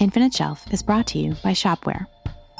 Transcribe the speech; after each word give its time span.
Infinite 0.00 0.32
Shelf 0.32 0.64
is 0.72 0.82
brought 0.82 1.06
to 1.08 1.18
you 1.18 1.36
by 1.44 1.52
Shopware. 1.52 2.06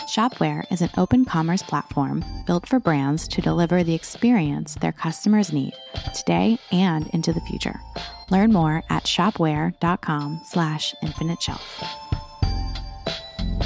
Shopware 0.00 0.71
is 0.71 0.82
an 0.82 0.90
open 0.98 1.24
commerce 1.24 1.62
platform 1.62 2.22
built 2.46 2.68
for 2.68 2.79
brands 2.79 3.27
to 3.29 3.40
deliver 3.40 3.82
the 3.82 3.95
experience 3.95 4.75
their 4.75 4.93
customers 4.93 5.50
need 5.50 5.72
today 6.14 6.58
and 6.71 7.07
into 7.14 7.32
the 7.32 7.40
future. 7.40 7.80
Learn 8.29 8.53
more 8.53 8.82
at 8.90 9.04
shopware.com 9.04 10.43
slash 10.45 10.95
infinite 11.03 11.40
shelf. 11.40 11.82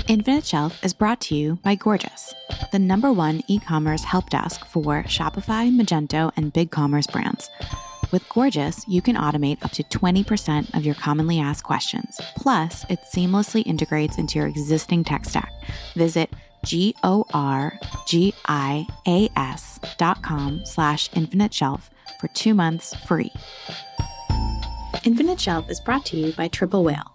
Infinite 0.07 0.47
Shelf 0.47 0.85
is 0.85 0.95
brought 0.95 1.21
to 1.23 1.35
you 1.35 1.57
by 1.65 1.75
Gorgias, 1.75 2.33
the 2.71 2.79
number 2.79 3.13
one 3.13 3.43
e-commerce 3.49 4.05
help 4.05 4.31
desk 4.31 4.65
for 4.67 5.03
Shopify, 5.05 5.75
Magento, 5.75 6.31
and 6.37 6.55
BigCommerce 6.55 7.11
brands. 7.11 7.51
With 8.15 8.29
Gorgias, 8.29 8.87
you 8.87 9.03
can 9.03 9.17
automate 9.17 9.65
up 9.65 9.73
to 9.73 9.83
20% 9.83 10.77
of 10.77 10.87
your 10.87 10.95
commonly 10.95 11.41
asked 11.41 11.65
questions. 11.65 12.21
Plus, 12.37 12.89
it 12.89 13.01
seamlessly 13.13 13.67
integrates 13.67 14.19
into 14.19 14.39
your 14.39 14.47
existing 14.47 15.03
tech 15.03 15.25
stack. 15.25 15.51
Visit 15.97 16.31
G-O-R-G-I-A-S 16.65 17.81
dot 19.99 20.23
com 20.23 20.61
slash 20.65 21.11
infinite 21.15 21.53
shelf 21.53 21.91
for 22.21 22.29
two 22.29 22.55
months 22.55 22.95
free. 22.95 23.33
Infinite 25.03 25.41
Shelf 25.41 25.69
is 25.69 25.81
brought 25.81 26.07
to 26.07 26.17
you 26.17 26.33
by 26.35 26.47
Triple 26.47 26.85
Whale. 26.85 27.11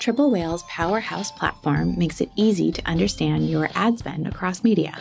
Triple 0.00 0.32
Whale's 0.32 0.64
powerhouse 0.64 1.30
platform 1.30 1.96
makes 1.96 2.20
it 2.20 2.28
easy 2.34 2.72
to 2.72 2.84
understand 2.86 3.48
your 3.48 3.70
ad 3.76 4.00
spend 4.00 4.26
across 4.26 4.64
media. 4.64 4.98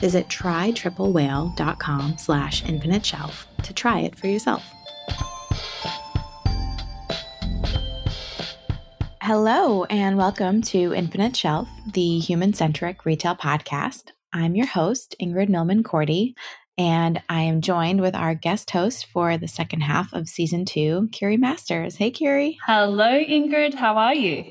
Visit 0.00 0.26
trytriplewhale.com 0.26 2.18
slash 2.18 2.64
infinite 2.64 3.06
shelf 3.06 3.46
to 3.62 3.72
try 3.72 4.00
it 4.00 4.16
for 4.16 4.26
yourself. 4.26 4.74
Hello, 9.28 9.84
and 9.84 10.16
welcome 10.16 10.62
to 10.62 10.94
Infinite 10.94 11.36
Shelf, 11.36 11.68
the 11.92 12.18
human 12.18 12.54
centric 12.54 13.04
retail 13.04 13.36
podcast. 13.36 14.12
I'm 14.32 14.54
your 14.54 14.66
host, 14.66 15.14
Ingrid 15.20 15.50
Millman 15.50 15.82
Cordy, 15.82 16.34
and 16.78 17.20
I 17.28 17.42
am 17.42 17.60
joined 17.60 18.00
with 18.00 18.14
our 18.14 18.34
guest 18.34 18.70
host 18.70 19.04
for 19.04 19.36
the 19.36 19.46
second 19.46 19.82
half 19.82 20.14
of 20.14 20.30
season 20.30 20.64
two, 20.64 21.10
Kiri 21.12 21.36
Masters. 21.36 21.96
Hey, 21.96 22.10
Kiri. 22.10 22.56
Hello, 22.64 23.22
Ingrid. 23.22 23.74
How 23.74 23.98
are 23.98 24.14
you? 24.14 24.50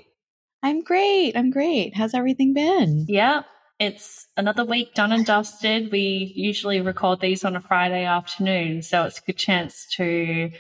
I'm 0.62 0.84
great. 0.84 1.36
I'm 1.36 1.50
great. 1.50 1.96
How's 1.96 2.14
everything 2.14 2.54
been? 2.54 3.08
Yeah, 3.10 3.46
it's 3.80 4.28
another 4.38 4.64
week 4.64 4.94
done 4.94 5.12
and 5.12 5.26
dusted. 5.26 5.92
We 5.92 6.34
usually 6.36 6.82
record 6.82 7.20
these 7.20 7.44
on 7.44 7.56
a 7.56 7.62
Friday 7.62 8.06
afternoon, 8.06 8.84
so 8.84 9.06
it's 9.06 9.18
a 9.18 9.24
good 9.24 9.40
chance 9.40 9.88
to 9.96 10.52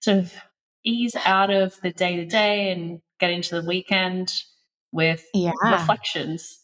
sort 0.00 0.16
of 0.20 0.32
ease 0.84 1.16
out 1.24 1.50
of 1.50 1.80
the 1.82 1.90
day 1.90 2.16
to 2.16 2.26
day 2.26 2.70
and 2.70 3.00
get 3.20 3.30
into 3.30 3.60
the 3.60 3.66
weekend 3.66 4.32
with 4.92 5.24
yeah. 5.34 5.52
reflections. 5.62 6.58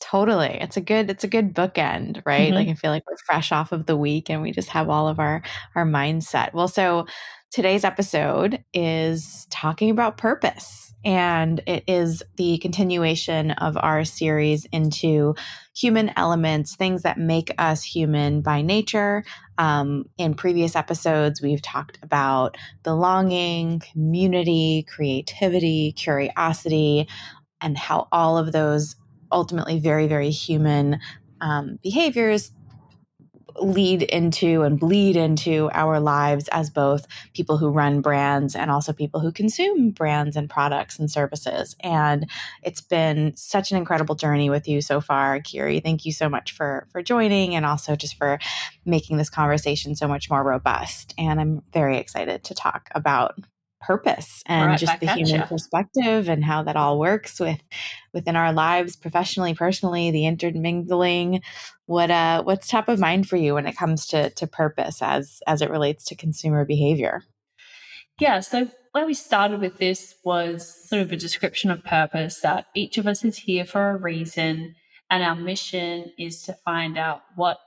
Totally. 0.00 0.58
It's 0.60 0.76
a 0.76 0.80
good 0.80 1.10
it's 1.10 1.24
a 1.24 1.28
good 1.28 1.54
bookend, 1.54 2.22
right? 2.24 2.48
Mm-hmm. 2.48 2.54
Like 2.54 2.68
I 2.68 2.74
feel 2.74 2.90
like 2.90 3.04
we're 3.08 3.16
fresh 3.26 3.52
off 3.52 3.70
of 3.70 3.86
the 3.86 3.96
week 3.96 4.30
and 4.30 4.42
we 4.42 4.50
just 4.50 4.70
have 4.70 4.88
all 4.88 5.08
of 5.08 5.18
our 5.20 5.42
our 5.74 5.84
mindset. 5.84 6.54
Well, 6.54 6.68
so 6.68 7.06
today's 7.50 7.84
episode 7.84 8.64
is 8.72 9.46
talking 9.50 9.90
about 9.90 10.16
purpose. 10.16 10.94
And 11.02 11.62
it 11.66 11.84
is 11.86 12.22
the 12.36 12.58
continuation 12.58 13.52
of 13.52 13.76
our 13.78 14.04
series 14.04 14.66
into 14.66 15.34
human 15.74 16.12
elements, 16.16 16.76
things 16.76 17.02
that 17.02 17.18
make 17.18 17.50
us 17.56 17.82
human 17.82 18.42
by 18.42 18.60
nature. 18.60 19.24
Um, 19.56 20.04
in 20.18 20.34
previous 20.34 20.76
episodes, 20.76 21.40
we've 21.40 21.62
talked 21.62 21.98
about 22.02 22.58
belonging, 22.82 23.80
community, 23.80 24.86
creativity, 24.94 25.92
curiosity, 25.92 27.08
and 27.62 27.78
how 27.78 28.08
all 28.12 28.36
of 28.36 28.52
those 28.52 28.94
ultimately 29.32 29.78
very, 29.78 30.06
very 30.06 30.30
human 30.30 31.00
um, 31.40 31.78
behaviors 31.82 32.52
lead 33.60 34.02
into 34.02 34.62
and 34.62 34.78
bleed 34.78 35.16
into 35.16 35.70
our 35.72 36.00
lives 36.00 36.48
as 36.48 36.70
both 36.70 37.06
people 37.34 37.56
who 37.56 37.70
run 37.70 38.00
brands 38.00 38.54
and 38.54 38.70
also 38.70 38.92
people 38.92 39.20
who 39.20 39.32
consume 39.32 39.90
brands 39.90 40.36
and 40.36 40.48
products 40.48 40.98
and 40.98 41.10
services. 41.10 41.76
And 41.80 42.28
it's 42.62 42.80
been 42.80 43.36
such 43.36 43.70
an 43.70 43.76
incredible 43.76 44.14
journey 44.14 44.50
with 44.50 44.68
you 44.68 44.80
so 44.80 45.00
far, 45.00 45.40
Kiri. 45.40 45.80
Thank 45.80 46.04
you 46.04 46.12
so 46.12 46.28
much 46.28 46.52
for 46.52 46.86
for 46.90 47.02
joining 47.02 47.54
and 47.54 47.66
also 47.66 47.96
just 47.96 48.16
for 48.16 48.38
making 48.84 49.16
this 49.16 49.30
conversation 49.30 49.94
so 49.94 50.08
much 50.08 50.30
more 50.30 50.42
robust. 50.42 51.14
And 51.18 51.40
I'm 51.40 51.62
very 51.72 51.98
excited 51.98 52.44
to 52.44 52.54
talk 52.54 52.88
about 52.94 53.38
purpose 53.80 54.42
and 54.46 54.70
right, 54.70 54.78
just 54.78 55.00
the 55.00 55.12
human 55.12 55.40
you. 55.40 55.46
perspective 55.46 56.28
and 56.28 56.44
how 56.44 56.62
that 56.62 56.76
all 56.76 56.98
works 56.98 57.40
with 57.40 57.60
within 58.12 58.36
our 58.36 58.52
lives 58.52 58.94
professionally 58.94 59.54
personally 59.54 60.10
the 60.10 60.26
intermingling 60.26 61.40
what 61.86 62.10
uh 62.10 62.42
what's 62.42 62.68
top 62.68 62.88
of 62.88 62.98
mind 62.98 63.26
for 63.26 63.36
you 63.36 63.54
when 63.54 63.66
it 63.66 63.76
comes 63.76 64.06
to 64.06 64.28
to 64.30 64.46
purpose 64.46 65.00
as 65.00 65.40
as 65.46 65.62
it 65.62 65.70
relates 65.70 66.04
to 66.04 66.14
consumer 66.14 66.64
behavior 66.64 67.22
yeah 68.18 68.40
so 68.40 68.68
where 68.92 69.06
we 69.06 69.14
started 69.14 69.60
with 69.60 69.78
this 69.78 70.14
was 70.24 70.88
sort 70.88 71.00
of 71.00 71.12
a 71.12 71.16
description 71.16 71.70
of 71.70 71.82
purpose 71.84 72.40
that 72.40 72.66
each 72.74 72.98
of 72.98 73.06
us 73.06 73.24
is 73.24 73.38
here 73.38 73.64
for 73.64 73.90
a 73.90 73.96
reason 73.96 74.74
and 75.08 75.22
our 75.22 75.36
mission 75.36 76.12
is 76.18 76.42
to 76.42 76.52
find 76.64 76.98
out 76.98 77.22
what 77.34 77.58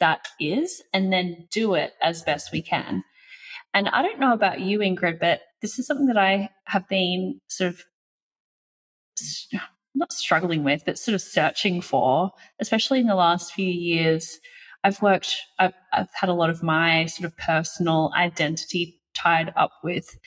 that 0.00 0.28
is 0.38 0.82
and 0.92 1.12
then 1.12 1.48
do 1.50 1.74
it 1.74 1.94
as 2.02 2.22
best 2.22 2.52
we 2.52 2.60
can 2.60 3.02
and 3.74 3.88
I 3.88 4.02
don't 4.02 4.20
know 4.20 4.32
about 4.32 4.60
you, 4.60 4.80
Ingrid, 4.80 5.18
but 5.18 5.40
this 5.62 5.78
is 5.78 5.86
something 5.86 6.06
that 6.06 6.18
I 6.18 6.50
have 6.66 6.88
been 6.88 7.40
sort 7.48 7.70
of 7.70 7.82
not 9.94 10.12
struggling 10.12 10.64
with, 10.64 10.82
but 10.84 10.98
sort 10.98 11.14
of 11.14 11.22
searching 11.22 11.80
for, 11.80 12.30
especially 12.60 13.00
in 13.00 13.06
the 13.06 13.14
last 13.14 13.52
few 13.52 13.68
years. 13.68 14.40
I've 14.84 15.00
worked, 15.00 15.36
I've, 15.58 15.74
I've 15.92 16.08
had 16.14 16.28
a 16.28 16.34
lot 16.34 16.50
of 16.50 16.62
my 16.62 17.06
sort 17.06 17.26
of 17.26 17.36
personal 17.36 18.12
identity 18.16 19.00
tied 19.14 19.52
up 19.56 19.72
with 19.84 20.18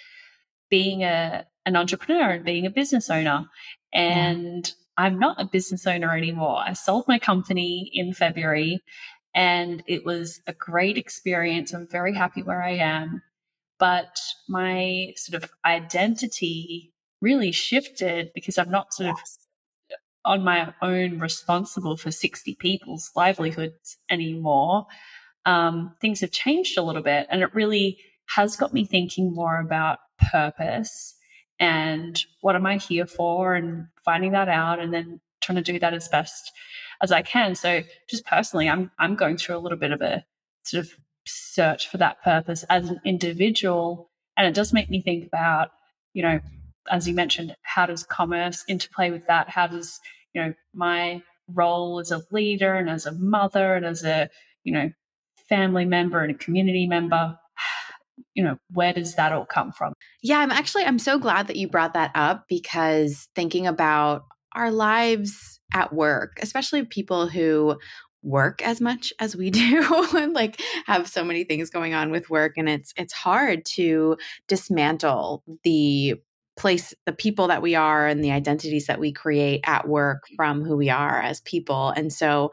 being 0.69 1.03
a 1.03 1.46
an 1.66 1.75
entrepreneur 1.75 2.29
and 2.29 2.46
being 2.46 2.66
a 2.66 2.69
business 2.69 3.09
owner. 3.09 3.46
And 3.91 4.67
yeah. 4.67 4.73
I'm 5.06 5.19
not 5.19 5.41
a 5.41 5.46
business 5.46 5.88
owner 5.88 6.16
anymore. 6.16 6.62
I 6.63 6.73
sold 6.73 7.06
my 7.07 7.17
company 7.17 7.90
in 7.91 8.13
February 8.13 8.84
and 9.34 9.84
it 9.88 10.06
was 10.06 10.41
a 10.46 10.53
great 10.53 10.97
experience. 10.97 11.73
I'm 11.73 11.88
very 11.90 12.13
happy 12.13 12.44
where 12.44 12.62
I 12.62 12.75
am 12.75 13.23
but 13.79 14.17
my 14.47 15.13
sort 15.17 15.43
of 15.43 15.51
identity 15.65 16.93
really 17.21 17.51
shifted 17.51 18.31
because 18.33 18.57
I'm 18.57 18.71
not 18.71 18.93
sort 18.93 19.07
yes. 19.07 19.37
of 19.91 19.97
on 20.25 20.43
my 20.43 20.73
own 20.81 21.19
responsible 21.19 21.97
for 21.97 22.11
60 22.11 22.55
people's 22.55 23.11
livelihoods 23.15 23.97
anymore. 24.09 24.87
Um, 25.45 25.95
things 26.01 26.21
have 26.21 26.31
changed 26.31 26.77
a 26.77 26.81
little 26.81 27.03
bit, 27.03 27.27
and 27.29 27.41
it 27.41 27.53
really 27.53 27.99
has 28.27 28.55
got 28.55 28.73
me 28.73 28.85
thinking 28.85 29.33
more 29.33 29.59
about 29.59 29.99
purpose 30.31 31.13
and 31.59 32.25
what 32.41 32.55
am 32.55 32.65
I 32.65 32.77
here 32.77 33.05
for, 33.05 33.55
and 33.55 33.87
finding 34.03 34.31
that 34.31 34.49
out, 34.49 34.79
and 34.79 34.93
then 34.93 35.21
trying 35.41 35.57
to 35.57 35.61
do 35.61 35.79
that 35.79 35.93
as 35.93 36.09
best 36.09 36.51
as 37.01 37.11
I 37.11 37.21
can. 37.21 37.55
So, 37.55 37.81
just 38.09 38.25
personally, 38.25 38.67
I'm 38.67 38.91
I'm 38.99 39.15
going 39.15 39.37
through 39.37 39.57
a 39.57 39.59
little 39.59 39.77
bit 39.77 39.91
of 39.91 40.01
a 40.01 40.25
sort 40.63 40.85
of 40.85 40.91
search 41.55 41.89
for 41.89 41.97
that 41.97 42.21
purpose 42.23 42.63
as 42.69 42.89
an 42.89 42.99
individual. 43.05 44.09
And 44.38 44.45
it 44.47 44.53
does 44.53 44.73
make 44.73 44.89
me 44.89 45.01
think 45.01 45.25
about, 45.25 45.69
you 46.13 46.21
know, 46.21 46.39
as 46.91 47.07
you 47.07 47.16
mentioned, 47.16 47.55
how 47.63 47.85
does 47.85 48.03
commerce 48.03 48.63
interplay 48.67 49.09
with 49.09 49.25
that? 49.27 49.49
How 49.49 49.67
does, 49.67 49.99
you 50.33 50.41
know, 50.41 50.53
my 50.73 51.23
role 51.47 51.99
as 51.99 52.11
a 52.11 52.21
leader 52.31 52.75
and 52.75 52.89
as 52.89 53.05
a 53.05 53.13
mother 53.13 53.75
and 53.75 53.85
as 53.85 54.03
a, 54.03 54.29
you 54.63 54.73
know, 54.73 54.91
family 55.49 55.85
member 55.85 56.22
and 56.22 56.31
a 56.31 56.37
community 56.37 56.87
member, 56.87 57.37
you 58.34 58.43
know, 58.43 58.57
where 58.72 58.93
does 58.93 59.16
that 59.16 59.31
all 59.31 59.46
come 59.46 59.72
from? 59.72 59.93
Yeah, 60.22 60.40
I'm 60.40 60.52
actually 60.52 60.84
I'm 60.84 60.99
so 60.99 61.17
glad 61.17 61.47
that 61.47 61.55
you 61.55 61.67
brought 61.67 61.93
that 61.93 62.11
up 62.16 62.46
because 62.49 63.28
thinking 63.35 63.66
about 63.66 64.23
our 64.53 64.72
lives 64.72 65.59
at 65.73 65.93
work, 65.93 66.37
especially 66.41 66.85
people 66.85 67.28
who 67.28 67.78
work 68.25 68.61
as 68.63 68.81
much 68.81 69.13
as 69.19 69.35
we 69.35 69.49
do 69.51 70.07
and 70.16 70.33
like 70.33 70.59
have 70.85 71.07
so 71.07 71.23
many 71.23 71.43
things 71.43 71.69
going 71.69 71.93
on 71.93 72.11
with 72.11 72.29
work 72.29 72.53
and 72.57 72.67
it's 72.67 72.93
it's 72.97 73.13
hard 73.13 73.63
to 73.66 74.17
dismantle 74.47 75.43
the 75.63 76.16
place 76.57 76.93
the 77.05 77.11
people 77.11 77.47
that 77.47 77.61
we 77.61 77.75
are 77.75 78.07
and 78.07 78.23
the 78.23 78.31
identities 78.31 78.87
that 78.87 78.99
we 78.99 79.11
create 79.11 79.61
at 79.66 79.87
work 79.87 80.23
mm-hmm. 80.25 80.35
from 80.35 80.63
who 80.63 80.77
we 80.77 80.89
are 80.89 81.22
as 81.22 81.41
people. 81.41 81.89
And 81.89 82.11
so 82.11 82.51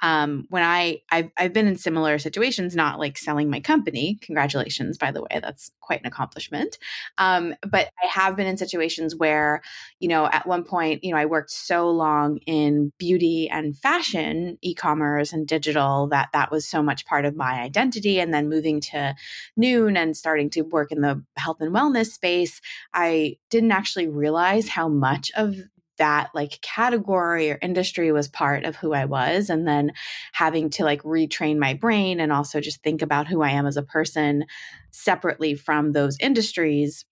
um, 0.00 0.46
when 0.48 0.62
I 0.62 1.00
I've, 1.10 1.30
I've 1.36 1.52
been 1.52 1.66
in 1.66 1.76
similar 1.76 2.18
situations, 2.18 2.76
not 2.76 2.98
like 2.98 3.18
selling 3.18 3.50
my 3.50 3.60
company. 3.60 4.18
Congratulations, 4.22 4.98
by 4.98 5.10
the 5.10 5.22
way, 5.22 5.40
that's 5.40 5.70
quite 5.80 6.00
an 6.00 6.06
accomplishment. 6.06 6.78
Um, 7.18 7.54
but 7.68 7.88
I 8.02 8.06
have 8.06 8.36
been 8.36 8.46
in 8.46 8.56
situations 8.56 9.16
where, 9.16 9.62
you 9.98 10.08
know, 10.08 10.26
at 10.26 10.46
one 10.46 10.64
point, 10.64 11.02
you 11.02 11.12
know, 11.12 11.18
I 11.18 11.26
worked 11.26 11.50
so 11.50 11.90
long 11.90 12.38
in 12.46 12.92
beauty 12.98 13.48
and 13.50 13.76
fashion, 13.76 14.58
e-commerce 14.62 15.32
and 15.32 15.46
digital 15.46 16.08
that 16.08 16.28
that 16.32 16.50
was 16.50 16.66
so 16.66 16.82
much 16.82 17.06
part 17.06 17.24
of 17.24 17.36
my 17.36 17.60
identity. 17.60 18.20
And 18.20 18.32
then 18.32 18.48
moving 18.48 18.80
to 18.80 19.14
Noom 19.58 19.96
and 19.96 20.16
starting 20.16 20.50
to 20.50 20.62
work 20.62 20.92
in 20.92 21.00
the 21.00 21.22
health 21.36 21.60
and 21.60 21.74
wellness 21.74 22.12
space, 22.12 22.60
I 22.94 23.36
didn't 23.50 23.72
actually 23.72 24.08
realize 24.08 24.68
how 24.68 24.88
much 24.88 25.30
of 25.36 25.56
that 25.98 26.30
like 26.34 26.60
category 26.62 27.50
or 27.50 27.58
industry 27.60 28.10
was 28.12 28.28
part 28.28 28.64
of 28.64 28.76
who 28.76 28.92
I 28.92 29.04
was 29.04 29.50
and 29.50 29.66
then 29.66 29.92
having 30.32 30.70
to 30.70 30.84
like 30.84 31.02
retrain 31.02 31.58
my 31.58 31.74
brain 31.74 32.20
and 32.20 32.32
also 32.32 32.60
just 32.60 32.82
think 32.82 33.02
about 33.02 33.26
who 33.26 33.42
I 33.42 33.50
am 33.50 33.66
as 33.66 33.76
a 33.76 33.82
person 33.82 34.44
separately 34.90 35.54
from 35.54 35.92
those 35.92 36.16
industries 36.20 37.04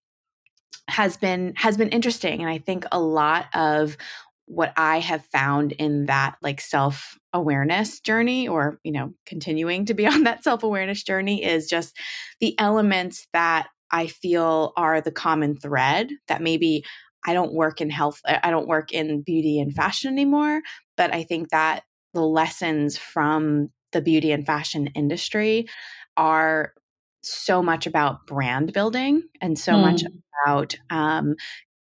has 0.88 1.16
been 1.16 1.52
has 1.56 1.76
been 1.76 1.88
interesting 1.88 2.40
and 2.40 2.50
I 2.50 2.58
think 2.58 2.84
a 2.92 3.00
lot 3.00 3.46
of 3.54 3.96
what 4.46 4.72
I 4.76 5.00
have 5.00 5.24
found 5.26 5.72
in 5.72 6.06
that 6.06 6.36
like 6.40 6.60
self 6.60 7.18
awareness 7.32 8.00
journey 8.00 8.48
or 8.48 8.78
you 8.84 8.92
know 8.92 9.12
continuing 9.26 9.86
to 9.86 9.94
be 9.94 10.06
on 10.06 10.24
that 10.24 10.44
self 10.44 10.62
awareness 10.62 11.02
journey 11.02 11.44
is 11.44 11.68
just 11.68 11.96
the 12.40 12.58
elements 12.58 13.26
that 13.32 13.68
I 13.90 14.06
feel 14.06 14.72
are 14.76 15.00
the 15.00 15.12
common 15.12 15.56
thread 15.56 16.10
that 16.28 16.42
maybe 16.42 16.84
I 17.26 17.34
don't 17.34 17.52
work 17.52 17.80
in 17.80 17.90
health, 17.90 18.20
I 18.26 18.50
don't 18.50 18.68
work 18.68 18.92
in 18.92 19.22
beauty 19.22 19.60
and 19.60 19.74
fashion 19.74 20.12
anymore. 20.12 20.62
But 20.96 21.14
I 21.14 21.24
think 21.24 21.50
that 21.50 21.82
the 22.14 22.22
lessons 22.22 22.96
from 22.96 23.70
the 23.92 24.00
beauty 24.00 24.32
and 24.32 24.46
fashion 24.46 24.88
industry 24.94 25.66
are 26.16 26.72
so 27.22 27.62
much 27.62 27.86
about 27.86 28.26
brand 28.26 28.72
building 28.72 29.22
and 29.40 29.58
so 29.58 29.72
mm. 29.72 29.80
much 29.82 30.02
about 30.44 30.76
um, 30.90 31.34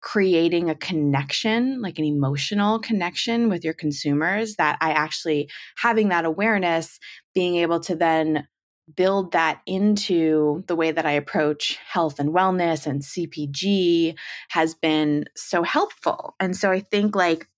creating 0.01 0.69
a 0.69 0.75
connection, 0.75 1.81
like 1.81 1.99
an 1.99 2.05
emotional 2.05 2.79
connection 2.79 3.49
with 3.49 3.65
your 3.65 3.75
consumers, 3.75 4.57
that 4.57 4.77
I 4.81 4.91
actually 4.91 5.49
having 5.77 6.09
that 6.09 6.25
awareness, 6.25 6.99
being 7.35 7.57
able 7.57 7.81
to 7.81 7.95
then 7.95 8.47
build 8.95 9.33
that 9.33 9.61
into 9.67 10.65
the 10.67 10.77
way 10.77 10.91
that 10.91 11.07
I 11.07 11.13
approach 11.13 11.79
health 11.87 12.19
and 12.19 12.31
wellness 12.31 12.87
and 12.87 13.03
CPG 13.03 14.17
has 14.51 14.75
been 14.75 15.27
so 15.37 15.63
helpful. 15.63 16.35
And 16.41 16.57
so 16.57 16.71
I 16.71 16.81
think 16.81 17.15
like 17.15 17.49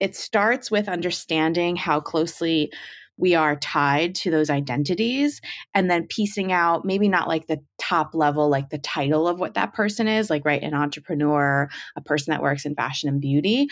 it 0.00 0.16
starts 0.16 0.70
with 0.70 0.88
understanding 0.88 1.76
how 1.76 2.00
closely 2.00 2.72
we 3.18 3.34
are 3.34 3.56
tied 3.56 4.14
to 4.16 4.30
those 4.30 4.50
identities 4.50 5.40
and 5.74 5.90
then 5.90 6.06
piecing 6.08 6.50
out 6.50 6.84
maybe 6.84 7.08
not 7.08 7.28
like 7.28 7.46
the 7.46 7.60
top 7.78 8.14
level 8.14 8.48
like 8.48 8.70
the 8.70 8.78
title 8.78 9.28
of 9.28 9.38
what 9.38 9.54
that 9.54 9.74
person 9.74 10.08
is 10.08 10.30
like 10.30 10.44
right 10.44 10.62
an 10.62 10.74
entrepreneur 10.74 11.68
a 11.94 12.00
person 12.00 12.32
that 12.32 12.42
works 12.42 12.64
in 12.64 12.74
fashion 12.74 13.10
and 13.10 13.20
beauty 13.20 13.68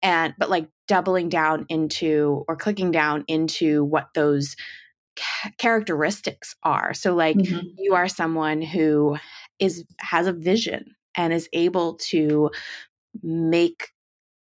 and 0.00 0.32
but 0.38 0.48
like 0.48 0.68
doubling 0.86 1.28
down 1.28 1.66
into 1.68 2.44
or 2.46 2.56
clicking 2.56 2.92
down 2.92 3.24
into 3.26 3.84
what 3.84 4.08
those 4.14 4.54
characteristics 5.58 6.56
are. 6.62 6.94
So 6.94 7.14
like 7.14 7.36
mm-hmm. 7.36 7.66
you 7.78 7.94
are 7.94 8.08
someone 8.08 8.62
who 8.62 9.16
is 9.58 9.84
has 9.98 10.26
a 10.26 10.32
vision 10.32 10.94
and 11.16 11.32
is 11.32 11.48
able 11.52 11.94
to 11.94 12.50
make 13.22 13.90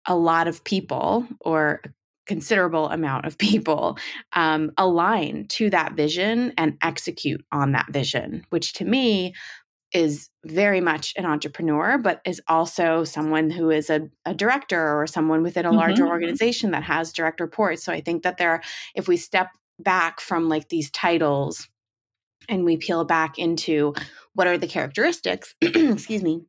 a 0.05 0.15
lot 0.15 0.47
of 0.47 0.63
people 0.63 1.25
or 1.39 1.81
a 1.85 1.89
considerable 2.25 2.89
amount 2.89 3.25
of 3.25 3.37
people 3.37 3.97
um, 4.33 4.71
align 4.77 5.45
to 5.49 5.69
that 5.69 5.93
vision 5.93 6.53
and 6.57 6.77
execute 6.81 7.43
on 7.51 7.71
that 7.71 7.87
vision, 7.91 8.45
which 8.49 8.73
to 8.73 8.85
me 8.85 9.33
is 9.93 10.29
very 10.45 10.81
much 10.81 11.13
an 11.17 11.25
entrepreneur, 11.25 11.97
but 11.97 12.21
is 12.25 12.41
also 12.47 13.03
someone 13.03 13.49
who 13.49 13.71
is 13.71 13.89
a, 13.89 14.07
a 14.25 14.35
director 14.35 14.99
or 14.99 15.07
someone 15.07 15.41
within 15.41 15.65
a 15.65 15.71
larger 15.71 16.03
mm-hmm. 16.03 16.11
organization 16.11 16.71
that 16.71 16.83
has 16.83 17.11
direct 17.11 17.39
reports. 17.39 17.83
So 17.83 17.91
I 17.91 18.01
think 18.01 18.23
that 18.23 18.37
there, 18.37 18.61
if 18.93 19.07
we 19.07 19.17
step 19.17 19.47
back 19.79 20.19
from 20.19 20.49
like 20.49 20.69
these 20.69 20.91
titles 20.91 21.67
and 22.47 22.65
we 22.65 22.77
peel 22.77 23.05
back 23.05 23.37
into 23.37 23.93
what 24.33 24.47
are 24.47 24.57
the 24.57 24.67
characteristics, 24.67 25.55
excuse 25.61 26.23
me. 26.23 26.41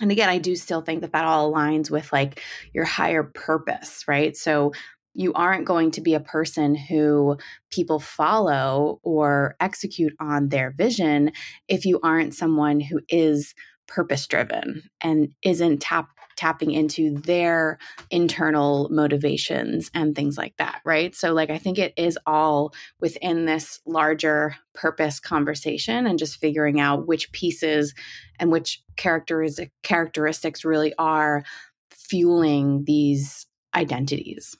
And 0.00 0.10
again, 0.10 0.28
I 0.28 0.38
do 0.38 0.56
still 0.56 0.82
think 0.82 1.00
that 1.00 1.12
that 1.12 1.24
all 1.24 1.52
aligns 1.52 1.90
with 1.90 2.12
like 2.12 2.42
your 2.74 2.84
higher 2.84 3.22
purpose, 3.22 4.04
right? 4.06 4.36
So 4.36 4.72
you 5.14 5.32
aren't 5.32 5.64
going 5.64 5.90
to 5.92 6.02
be 6.02 6.12
a 6.12 6.20
person 6.20 6.74
who 6.74 7.38
people 7.70 7.98
follow 7.98 9.00
or 9.02 9.56
execute 9.60 10.12
on 10.20 10.50
their 10.50 10.74
vision 10.76 11.32
if 11.68 11.86
you 11.86 11.98
aren't 12.02 12.34
someone 12.34 12.80
who 12.80 13.00
is 13.08 13.54
purpose 13.88 14.26
driven 14.26 14.82
and 15.00 15.28
isn't 15.42 15.80
tap 15.80 16.08
tapping 16.36 16.70
into 16.70 17.14
their 17.14 17.78
internal 18.10 18.88
motivations 18.90 19.90
and 19.94 20.14
things 20.14 20.36
like 20.36 20.56
that, 20.58 20.80
right? 20.84 21.14
So, 21.14 21.32
like, 21.32 21.50
I 21.50 21.58
think 21.58 21.78
it 21.78 21.94
is 21.96 22.18
all 22.26 22.72
within 23.00 23.46
this 23.46 23.80
larger 23.86 24.56
purpose 24.74 25.18
conversation 25.20 26.06
and 26.06 26.18
just 26.18 26.38
figuring 26.40 26.80
out 26.80 27.06
which 27.06 27.32
pieces 27.32 27.94
and 28.38 28.52
which 28.52 28.82
characteristic 28.96 29.72
characteristics 29.82 30.64
really 30.64 30.94
are 30.98 31.42
fueling 31.90 32.84
these 32.84 33.46
identities. 33.74 34.56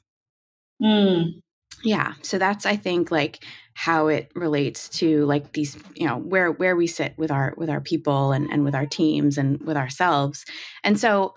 Mm. 0.82 1.40
Yeah. 1.82 2.14
So 2.22 2.38
that's 2.38 2.67
I 2.67 2.76
think 2.76 3.11
like 3.11 3.44
how 3.75 4.08
it 4.08 4.31
relates 4.34 4.88
to 4.88 5.25
like 5.26 5.52
these, 5.52 5.76
you 5.94 6.06
know, 6.06 6.17
where 6.17 6.50
where 6.50 6.76
we 6.76 6.87
sit 6.87 7.14
with 7.17 7.31
our 7.31 7.55
with 7.56 7.69
our 7.69 7.81
people 7.81 8.32
and, 8.32 8.50
and 8.50 8.64
with 8.64 8.75
our 8.75 8.87
teams 8.87 9.38
and 9.38 9.61
with 9.62 9.76
ourselves. 9.76 10.44
And 10.82 10.99
so 10.99 11.34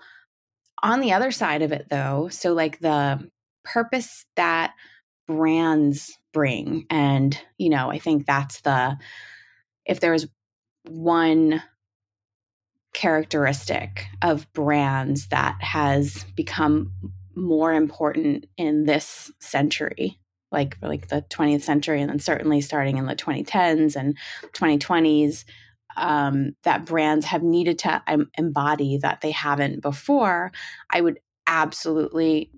on 0.82 1.00
the 1.00 1.12
other 1.12 1.30
side 1.30 1.62
of 1.62 1.72
it, 1.72 1.88
though, 1.90 2.28
so 2.30 2.52
like 2.52 2.78
the 2.80 3.30
purpose 3.64 4.24
that 4.36 4.74
brands 5.26 6.18
bring, 6.32 6.86
and, 6.90 7.38
you 7.58 7.68
know, 7.68 7.90
I 7.90 7.98
think 7.98 8.26
that's 8.26 8.60
the, 8.62 8.96
if 9.84 10.00
there's 10.00 10.26
one 10.88 11.62
characteristic 12.94 14.06
of 14.22 14.52
brands 14.52 15.28
that 15.28 15.56
has 15.60 16.24
become 16.34 16.92
more 17.36 17.72
important 17.72 18.46
in 18.56 18.84
this 18.84 19.30
century 19.38 20.18
like 20.52 20.76
like 20.82 21.08
the 21.08 21.22
20th 21.30 21.62
century 21.62 22.00
and 22.00 22.10
then 22.10 22.18
certainly 22.18 22.60
starting 22.60 22.98
in 22.98 23.06
the 23.06 23.14
2010s 23.14 23.96
and 23.96 24.16
2020s 24.52 25.44
um, 25.96 26.54
that 26.62 26.84
brands 26.84 27.26
have 27.26 27.42
needed 27.42 27.78
to 27.80 28.02
um, 28.06 28.30
embody 28.36 28.98
that 28.98 29.20
they 29.20 29.30
haven't 29.30 29.80
before, 29.80 30.52
I 30.90 31.00
would 31.00 31.18
absolutely, 31.46 32.50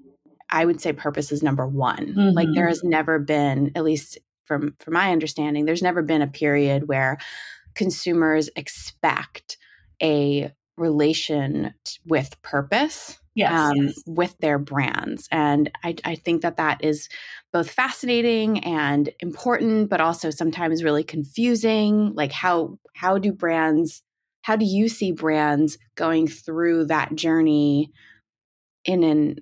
I 0.50 0.64
would 0.64 0.80
say 0.80 0.92
purpose 0.92 1.32
is 1.32 1.42
number 1.42 1.66
one. 1.66 2.08
Mm-hmm. 2.08 2.36
Like 2.36 2.48
there 2.54 2.68
has 2.68 2.84
never 2.84 3.18
been, 3.18 3.72
at 3.74 3.84
least 3.84 4.18
from 4.44 4.74
from 4.80 4.94
my 4.94 5.12
understanding, 5.12 5.64
there's 5.64 5.82
never 5.82 6.02
been 6.02 6.22
a 6.22 6.26
period 6.26 6.88
where 6.88 7.18
consumers 7.74 8.50
expect 8.56 9.56
a 10.02 10.52
relation 10.76 11.74
with 12.04 12.40
purpose 12.42 13.18
yes, 13.34 13.52
um, 13.52 13.76
yes. 13.76 14.02
with 14.06 14.36
their 14.38 14.58
brands. 14.58 15.28
And 15.30 15.70
I, 15.84 15.96
I 16.04 16.14
think 16.14 16.42
that 16.42 16.56
that 16.56 16.84
is 16.84 17.08
both 17.52 17.70
fascinating 17.70 18.60
and 18.64 19.10
important, 19.20 19.90
but 19.90 20.00
also 20.00 20.30
sometimes 20.30 20.84
really 20.84 21.04
confusing. 21.04 22.12
Like 22.14 22.32
how 22.32 22.78
how 22.94 23.18
do 23.18 23.32
brands 23.32 24.02
how 24.42 24.56
do 24.56 24.64
you 24.64 24.88
see 24.88 25.12
brands 25.12 25.78
going 25.94 26.26
through 26.28 26.86
that 26.86 27.14
journey 27.14 27.92
in 28.84 29.02
an 29.04 29.36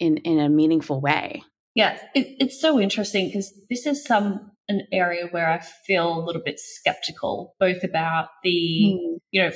in 0.00 0.18
in 0.18 0.38
a 0.40 0.48
meaningful 0.48 1.00
way? 1.00 1.42
Yeah, 1.74 1.98
it, 2.14 2.36
it's 2.40 2.60
so 2.60 2.80
interesting 2.80 3.26
because 3.28 3.52
this 3.68 3.86
is 3.86 4.04
some 4.04 4.52
an 4.68 4.82
area 4.92 5.26
where 5.30 5.48
I 5.48 5.60
feel 5.86 6.18
a 6.18 6.24
little 6.24 6.42
bit 6.42 6.58
skeptical, 6.58 7.54
both 7.60 7.84
about 7.84 8.28
the 8.42 8.94
mm. 8.96 9.18
you 9.30 9.42
know 9.42 9.50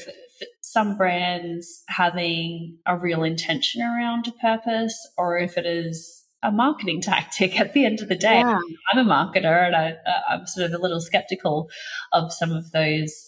some 0.60 0.96
brands 0.96 1.82
having 1.88 2.78
a 2.86 2.96
real 2.96 3.22
intention 3.22 3.82
around 3.82 4.26
a 4.26 4.32
purpose 4.32 4.96
or 5.16 5.38
if 5.38 5.56
it 5.56 5.66
is 5.66 6.24
a 6.42 6.50
marketing 6.50 7.00
tactic 7.02 7.58
at 7.58 7.72
the 7.72 7.84
end 7.84 8.00
of 8.00 8.08
the 8.08 8.16
day. 8.16 8.38
Yeah. 8.38 8.60
I'm 8.92 9.06
a 9.06 9.10
marketer 9.10 9.66
and 9.66 9.76
I, 9.76 9.90
uh, 10.06 10.20
I'm 10.28 10.46
sort 10.46 10.66
of 10.66 10.72
a 10.72 10.82
little 10.82 11.00
skeptical 11.00 11.70
of 12.12 12.32
some 12.32 12.52
of 12.52 12.70
those 12.72 13.26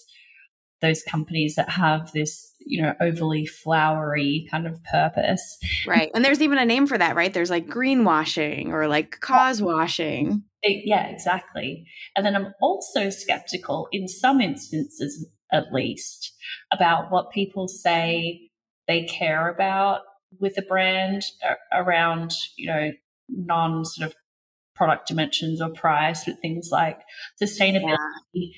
those 0.81 1.05
companies 1.05 1.55
that 1.55 1.69
have 1.69 2.11
this 2.11 2.53
you 2.59 2.83
know 2.83 2.93
overly 3.01 3.47
flowery 3.47 4.49
kind 4.51 4.67
of 4.67 4.83
purpose. 4.85 5.59
Right. 5.87 6.11
And 6.13 6.25
there's 6.25 6.43
even 6.43 6.59
a 6.59 6.65
name 6.65 6.87
for 6.87 6.99
that 6.99 7.15
right? 7.15 7.33
There's 7.33 7.51
like 7.51 7.69
greenwashing 7.69 8.69
or 8.71 8.89
like 8.89 9.21
cause 9.21 9.63
washing. 9.63 10.43
Yeah 10.65 11.09
exactly. 11.09 11.87
And 12.17 12.27
then 12.27 12.35
i'm 12.37 12.53
also 12.61 13.11
skeptical 13.11 13.89
in 13.93 14.09
some 14.09 14.41
instances 14.41 15.27
at 15.53 15.73
least, 15.73 16.33
about 16.73 17.11
what 17.11 17.31
people 17.31 17.69
say 17.69 18.51
they 18.89 19.05
care 19.05 19.49
about 19.49 20.01
with 20.41 20.55
the 20.55 20.63
brand 20.63 21.25
uh, 21.49 21.55
around, 21.73 22.33
you 22.57 22.67
know, 22.67 22.91
non 23.29 23.85
sort 23.85 24.09
of 24.09 24.15
product 24.75 25.09
dimensions 25.09 25.61
or 25.61 25.71
price, 25.71 26.25
but 26.25 26.41
things 26.41 26.71
like 26.73 27.01
sustainability. 27.41 27.97
Yeah. 28.33 28.53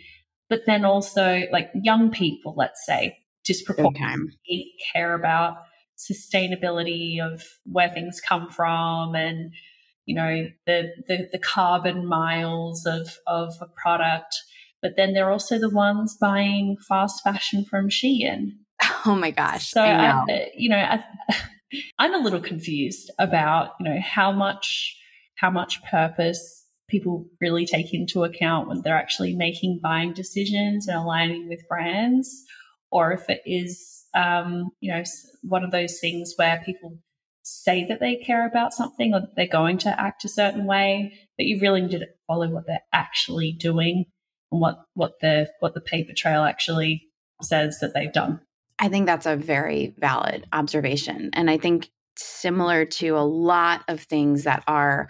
But 0.49 0.61
then 0.67 0.85
also 0.85 1.43
like 1.51 1.71
young 1.75 2.11
people, 2.11 2.55
let's 2.57 2.85
say, 2.87 3.19
disproportionately 3.45 4.75
care 4.93 5.15
about 5.15 5.57
sustainability 5.99 7.21
of 7.21 7.43
where 7.65 7.91
things 7.91 8.21
come 8.21 8.49
from 8.49 9.15
and 9.15 9.53
you 10.07 10.15
know 10.15 10.49
the 10.67 10.91
the, 11.07 11.29
the 11.33 11.39
carbon 11.39 12.05
miles 12.05 12.85
of 12.85 13.19
of 13.27 13.55
a 13.61 13.67
product 13.67 14.43
but 14.85 14.97
then 14.99 15.15
they're 15.15 15.31
also 15.31 15.59
the 15.59 15.71
ones 15.71 16.15
buying 16.21 16.77
fast 16.87 17.25
fashion 17.25 17.65
from 17.65 17.89
Shein. 17.89 18.53
Oh 19.07 19.15
my 19.15 19.31
gosh. 19.31 19.71
So, 19.71 19.83
I, 19.83 20.51
you 20.57 20.71
know, 20.71 20.79
I, 20.79 21.05
I'm 21.99 22.15
a 22.15 22.19
little 22.19 22.41
confused 22.41 23.11
about, 23.19 23.73
you 23.79 23.89
know, 23.89 24.01
how 24.01 24.33
much 24.33 24.97
how 25.37 25.51
much 25.51 25.83
purpose 25.85 26.67
people 26.89 27.27
really 27.41 27.67
take 27.67 27.93
into 27.93 28.25
account 28.25 28.69
when 28.69 28.81
they're 28.81 28.97
actually 28.97 29.35
making 29.35 29.81
buying 29.83 30.15
decisions 30.15 30.89
and 30.89 30.97
aligning 30.97 31.49
with 31.49 31.69
brands, 31.69 32.45
or 32.91 33.13
if 33.13 33.29
it 33.29 33.43
is, 33.45 34.05
um, 34.15 34.71
you 34.81 34.91
know, 34.91 35.03
one 35.43 35.65
of 35.65 35.71
those 35.71 35.99
things 36.01 36.33
where 36.37 36.63
people 36.65 36.99
say 37.43 37.87
that 37.87 38.01
they 38.01 38.17
care 38.17 38.47
about 38.47 38.73
something 38.73 39.15
or 39.15 39.23
they're 39.37 39.47
going 39.47 39.79
to 39.79 40.01
act 40.01 40.25
a 40.25 40.31
certain 40.31 40.65
way, 40.65 41.13
but 41.37 41.47
you 41.47 41.61
really 41.61 41.83
need 41.83 41.91
to 41.91 42.07
follow 42.27 42.49
what 42.49 42.67
they're 42.67 42.81
actually 42.93 43.53
doing 43.53 44.07
and 44.51 44.61
what 44.61 44.85
what 44.95 45.15
the 45.21 45.49
what 45.61 45.75
the 45.75 45.81
paper 45.81 46.13
trail 46.17 46.43
actually 46.43 47.09
says 47.43 47.79
that 47.81 47.95
they've 47.95 48.13
done. 48.13 48.41
I 48.79 48.89
think 48.89 49.07
that's 49.07 49.27
a 49.27 49.37
very 49.37 49.95
valid 49.99 50.47
observation. 50.53 51.31
And 51.33 51.49
I 51.49 51.59
think 51.59 51.91
similar 52.17 52.85
to 52.85 53.11
a 53.11 53.21
lot 53.21 53.83
of 53.89 54.01
things 54.01 54.45
that 54.45 54.65
are 54.67 55.09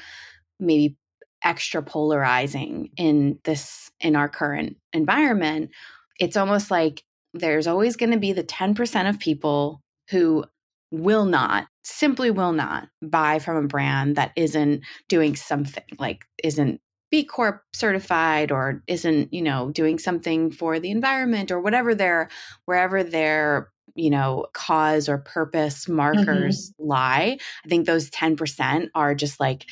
maybe 0.61 0.97
extra 1.43 1.83
polarizing 1.83 2.91
in 2.97 3.39
this 3.45 3.91
in 4.01 4.17
our 4.17 4.29
current 4.29 4.77
environment, 4.93 5.71
it's 6.19 6.37
almost 6.37 6.71
like 6.71 7.03
there's 7.35 7.67
always 7.67 7.97
going 7.97 8.13
to 8.13 8.19
be 8.19 8.33
the 8.33 8.45
10% 8.45 9.09
of 9.09 9.19
people 9.19 9.83
who 10.11 10.45
will 10.91 11.25
not 11.25 11.67
simply 11.83 12.31
will 12.31 12.53
not 12.53 12.89
buy 13.03 13.39
from 13.39 13.57
a 13.57 13.69
brand 13.69 14.17
that 14.17 14.33
isn't 14.37 14.83
doing 15.09 15.37
something 15.37 15.85
like 15.99 16.25
isn't 16.43 16.81
B 17.15 17.23
Corp 17.23 17.63
certified 17.73 18.51
or 18.51 18.83
isn't, 18.89 19.33
you 19.33 19.41
know, 19.41 19.71
doing 19.71 20.01
something 20.01 20.51
for 20.51 20.81
the 20.81 20.91
environment 20.91 21.53
or 21.53 21.61
whatever 21.61 21.95
their 21.95 22.29
wherever 22.65 23.05
their, 23.05 23.71
you 23.95 24.11
know, 24.11 24.47
cause 24.53 25.09
or 25.09 25.19
purpose 25.19 25.89
markers 25.89 26.73
mm-hmm. 26.73 26.89
lie. 26.89 27.39
I 27.65 27.69
think 27.69 27.87
those 27.87 28.11
10% 28.11 28.89
are 28.97 29.15
just 29.15 29.39
like 29.39 29.65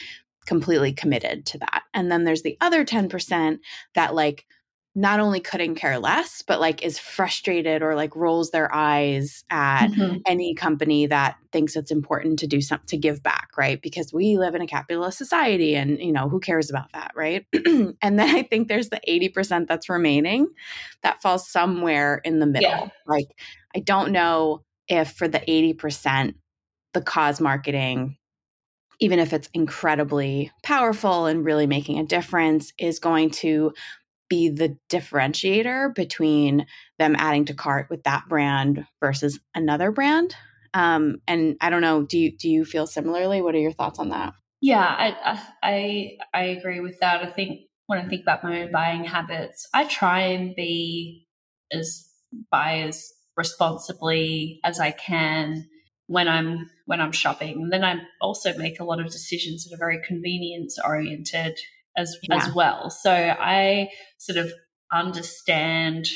completely 0.46 0.92
committed 0.92 1.44
to 1.46 1.58
that. 1.58 1.82
And 1.92 2.12
then 2.12 2.22
there's 2.22 2.42
the 2.42 2.56
other 2.60 2.84
10% 2.84 3.58
that 3.96 4.14
like 4.14 4.46
not 4.94 5.20
only 5.20 5.40
couldn't 5.40 5.76
care 5.76 5.98
less, 5.98 6.42
but 6.42 6.60
like 6.60 6.82
is 6.82 6.98
frustrated 6.98 7.82
or 7.82 7.94
like 7.94 8.14
rolls 8.14 8.50
their 8.50 8.72
eyes 8.74 9.42
at 9.48 9.88
mm-hmm. 9.88 10.18
any 10.26 10.54
company 10.54 11.06
that 11.06 11.36
thinks 11.50 11.76
it's 11.76 11.90
important 11.90 12.38
to 12.40 12.46
do 12.46 12.60
something 12.60 12.86
to 12.88 12.98
give 12.98 13.22
back, 13.22 13.48
right? 13.56 13.80
Because 13.80 14.12
we 14.12 14.36
live 14.36 14.54
in 14.54 14.60
a 14.60 14.66
capitalist 14.66 15.16
society 15.16 15.76
and, 15.76 15.98
you 15.98 16.12
know, 16.12 16.28
who 16.28 16.40
cares 16.40 16.68
about 16.68 16.92
that, 16.92 17.12
right? 17.16 17.46
and 17.54 17.94
then 18.02 18.20
I 18.20 18.42
think 18.42 18.68
there's 18.68 18.90
the 18.90 19.00
80% 19.08 19.66
that's 19.66 19.88
remaining 19.88 20.48
that 21.02 21.22
falls 21.22 21.48
somewhere 21.48 22.20
in 22.22 22.38
the 22.38 22.46
middle. 22.46 22.70
Yeah. 22.70 22.88
Like, 23.06 23.28
I 23.74 23.80
don't 23.80 24.12
know 24.12 24.62
if 24.88 25.12
for 25.12 25.26
the 25.26 25.40
80%, 25.40 26.34
the 26.92 27.00
cause 27.00 27.40
marketing 27.40 28.18
even 29.02 29.18
if 29.18 29.32
it's 29.32 29.48
incredibly 29.52 30.52
powerful 30.62 31.26
and 31.26 31.44
really 31.44 31.66
making 31.66 31.98
a 31.98 32.04
difference, 32.04 32.72
is 32.78 33.00
going 33.00 33.30
to 33.30 33.72
be 34.32 34.48
the 34.48 34.78
differentiator 34.88 35.94
between 35.94 36.66
them 36.98 37.14
adding 37.18 37.44
to 37.44 37.52
cart 37.52 37.88
with 37.90 38.02
that 38.04 38.22
brand 38.30 38.86
versus 38.98 39.38
another 39.54 39.92
brand. 39.92 40.34
Um, 40.72 41.18
and 41.28 41.58
I 41.60 41.68
don't 41.68 41.82
know, 41.82 42.02
do 42.02 42.18
you 42.18 42.34
do 42.34 42.48
you 42.48 42.64
feel 42.64 42.86
similarly? 42.86 43.42
What 43.42 43.54
are 43.54 43.58
your 43.58 43.72
thoughts 43.72 43.98
on 43.98 44.08
that? 44.08 44.32
Yeah, 44.62 44.86
I 44.86 45.38
I 45.62 46.16
I 46.32 46.44
agree 46.44 46.80
with 46.80 46.98
that. 47.00 47.22
I 47.22 47.26
think 47.26 47.60
when 47.88 47.98
I 47.98 48.08
think 48.08 48.22
about 48.22 48.42
my 48.42 48.62
own 48.62 48.72
buying 48.72 49.04
habits, 49.04 49.68
I 49.74 49.84
try 49.84 50.20
and 50.20 50.56
be 50.56 51.26
as 51.70 52.08
buy 52.50 52.78
as 52.78 53.06
responsibly 53.36 54.60
as 54.64 54.80
I 54.80 54.92
can 54.92 55.68
when 56.06 56.26
I'm 56.26 56.70
when 56.86 57.02
I'm 57.02 57.12
shopping. 57.12 57.60
And 57.64 57.70
then 57.70 57.84
I 57.84 57.96
also 58.22 58.56
make 58.56 58.80
a 58.80 58.84
lot 58.84 58.98
of 58.98 59.12
decisions 59.12 59.64
that 59.64 59.74
are 59.74 59.78
very 59.78 60.00
convenience 60.02 60.78
oriented 60.82 61.58
as 61.96 62.16
yeah. 62.22 62.36
as 62.36 62.54
well. 62.54 62.90
So 62.90 63.12
I 63.12 63.88
sort 64.18 64.38
of 64.38 64.52
understand 64.92 66.08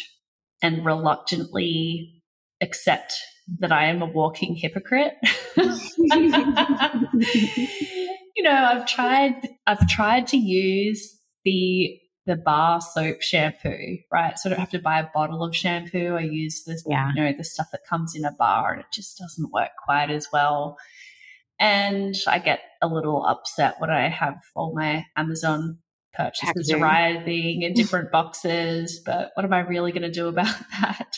and 0.62 0.85
reluctantly 0.85 2.23
accept 2.61 3.14
that 3.61 3.73
I 3.73 3.87
am 3.87 4.02
a 4.02 4.06
walking 4.06 4.56
hypocrite. 4.56 5.14
you 5.56 5.64
know, 8.42 8.50
I've 8.50 8.87
tried 8.87 9.49
I've 9.66 9.87
tried 9.88 10.26
to 10.28 10.37
use 10.37 11.18
the 11.45 11.99
the 12.26 12.37
bar 12.37 12.80
soap 12.80 13.23
shampoo, 13.23 13.99
right? 14.12 14.38
So 14.38 14.49
I 14.49 14.50
don't 14.50 14.61
have 14.61 14.71
to 14.71 14.80
buy 14.80 14.99
a 14.99 15.09
bottle 15.14 15.45
of 15.45 15.54
shampoo. 15.54 16.16
I 16.16 16.23
use 16.23 16.64
this, 16.64 16.83
yeah. 16.87 17.12
you 17.14 17.23
know, 17.23 17.33
the 17.37 17.45
stuff 17.45 17.68
that 17.71 17.87
comes 17.88 18.16
in 18.16 18.25
a 18.25 18.33
bar 18.33 18.73
and 18.73 18.80
it 18.80 18.87
just 18.92 19.16
doesn't 19.16 19.52
work 19.52 19.71
quite 19.85 20.11
as 20.11 20.26
well. 20.33 20.76
And 21.58 22.14
I 22.26 22.38
get 22.38 22.60
a 22.82 22.88
little 22.88 23.25
upset 23.25 23.76
when 23.78 23.90
I 23.90 24.08
have 24.08 24.36
all 24.54 24.75
my 24.75 25.06
Amazon 25.16 25.78
purchases 26.12 26.52
Packaging. 26.54 26.82
arriving 26.82 27.62
in 27.62 27.72
different 27.75 28.10
boxes. 28.10 29.00
But 29.04 29.30
what 29.34 29.44
am 29.44 29.52
I 29.52 29.60
really 29.60 29.92
going 29.92 30.02
to 30.02 30.10
do 30.10 30.28
about 30.28 30.54
that? 30.80 31.12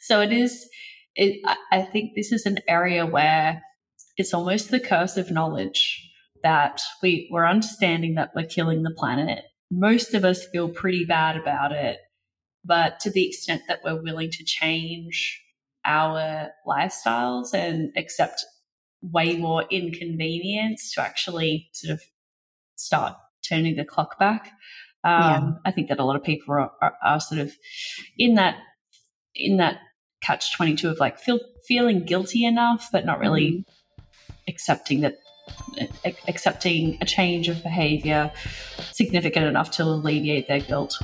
So 0.00 0.20
it 0.20 0.32
is, 0.32 0.68
it, 1.14 1.40
I 1.70 1.82
think 1.82 2.12
this 2.14 2.32
is 2.32 2.46
an 2.46 2.58
area 2.68 3.06
where 3.06 3.62
it's 4.16 4.34
almost 4.34 4.70
the 4.70 4.80
curse 4.80 5.16
of 5.16 5.30
knowledge 5.30 6.00
that 6.42 6.80
we, 7.02 7.28
we're 7.32 7.46
understanding 7.46 8.14
that 8.14 8.30
we're 8.34 8.46
killing 8.46 8.82
the 8.82 8.94
planet. 8.96 9.44
Most 9.70 10.14
of 10.14 10.24
us 10.24 10.46
feel 10.46 10.68
pretty 10.68 11.04
bad 11.04 11.36
about 11.36 11.72
it. 11.72 11.98
But 12.64 13.00
to 13.00 13.10
the 13.10 13.26
extent 13.28 13.62
that 13.68 13.80
we're 13.84 14.02
willing 14.02 14.30
to 14.30 14.44
change 14.44 15.42
our 15.84 16.50
lifestyles 16.66 17.52
and 17.52 17.92
accept 17.96 18.44
way 19.12 19.36
more 19.36 19.64
inconvenience 19.70 20.92
to 20.94 21.02
actually 21.02 21.68
sort 21.72 21.94
of 21.94 22.02
start 22.76 23.14
turning 23.46 23.76
the 23.76 23.84
clock 23.84 24.18
back. 24.18 24.52
Um, 25.04 25.22
yeah. 25.22 25.50
I 25.66 25.70
think 25.70 25.88
that 25.88 25.98
a 25.98 26.04
lot 26.04 26.16
of 26.16 26.24
people 26.24 26.54
are, 26.54 26.70
are, 26.80 26.94
are, 27.02 27.20
sort 27.20 27.40
of 27.40 27.52
in 28.18 28.36
that 28.36 28.56
in 29.34 29.58
that 29.58 29.78
catch 30.22 30.56
twenty 30.56 30.74
two 30.74 30.88
of 30.88 30.98
like 30.98 31.18
feel, 31.18 31.40
feeling 31.66 32.04
guilty 32.04 32.44
enough, 32.44 32.88
but 32.90 33.04
not 33.04 33.18
really 33.18 33.50
mm-hmm. 33.50 34.02
accepting 34.48 35.02
that 35.02 35.18
accepting 36.26 36.96
a 37.02 37.04
change 37.04 37.48
of 37.48 37.62
behavior 37.62 38.32
significant 38.92 39.44
enough 39.44 39.70
to 39.72 39.82
alleviate 39.82 40.48
their 40.48 40.60
guilt. 40.60 40.98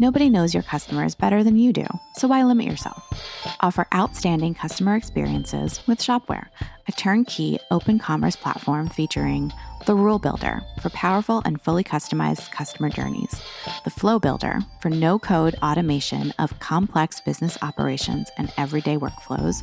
Nobody 0.00 0.28
knows 0.28 0.52
your 0.52 0.64
customers 0.64 1.14
better 1.14 1.44
than 1.44 1.56
you 1.56 1.72
do, 1.72 1.86
so 2.16 2.26
why 2.26 2.42
limit 2.42 2.66
yourself? 2.66 3.00
Offer 3.60 3.86
outstanding 3.94 4.52
customer 4.52 4.96
experiences 4.96 5.86
with 5.86 6.00
Shopware, 6.00 6.46
a 6.88 6.92
turnkey 6.92 7.60
open 7.70 8.00
commerce 8.00 8.34
platform 8.34 8.88
featuring 8.88 9.52
the 9.86 9.94
Rule 9.94 10.18
Builder 10.18 10.62
for 10.82 10.88
powerful 10.90 11.42
and 11.44 11.62
fully 11.62 11.84
customized 11.84 12.50
customer 12.50 12.90
journeys, 12.90 13.40
the 13.84 13.90
Flow 13.90 14.18
Builder 14.18 14.58
for 14.80 14.90
no 14.90 15.16
code 15.16 15.54
automation 15.62 16.32
of 16.40 16.58
complex 16.58 17.20
business 17.20 17.56
operations 17.62 18.28
and 18.36 18.52
everyday 18.56 18.96
workflows, 18.96 19.62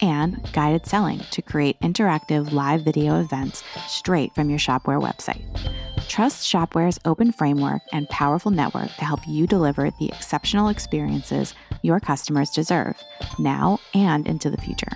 and 0.00 0.48
guided 0.52 0.86
selling 0.86 1.18
to 1.32 1.42
create 1.42 1.80
interactive 1.80 2.52
live 2.52 2.82
video 2.82 3.20
events 3.20 3.64
straight 3.88 4.32
from 4.32 4.48
your 4.48 4.60
Shopware 4.60 5.02
website. 5.02 5.42
Trust 6.08 6.46
Shopware's 6.46 6.98
open 7.04 7.32
framework 7.32 7.82
and 7.92 8.08
powerful 8.08 8.50
network 8.50 8.92
to 8.96 9.04
help 9.04 9.20
you 9.26 9.46
deliver 9.46 9.90
the 9.98 10.08
exceptional 10.08 10.68
experiences 10.68 11.54
your 11.82 12.00
customers 12.00 12.50
deserve 12.50 13.00
now 13.38 13.78
and 13.94 14.26
into 14.26 14.50
the 14.50 14.60
future. 14.60 14.92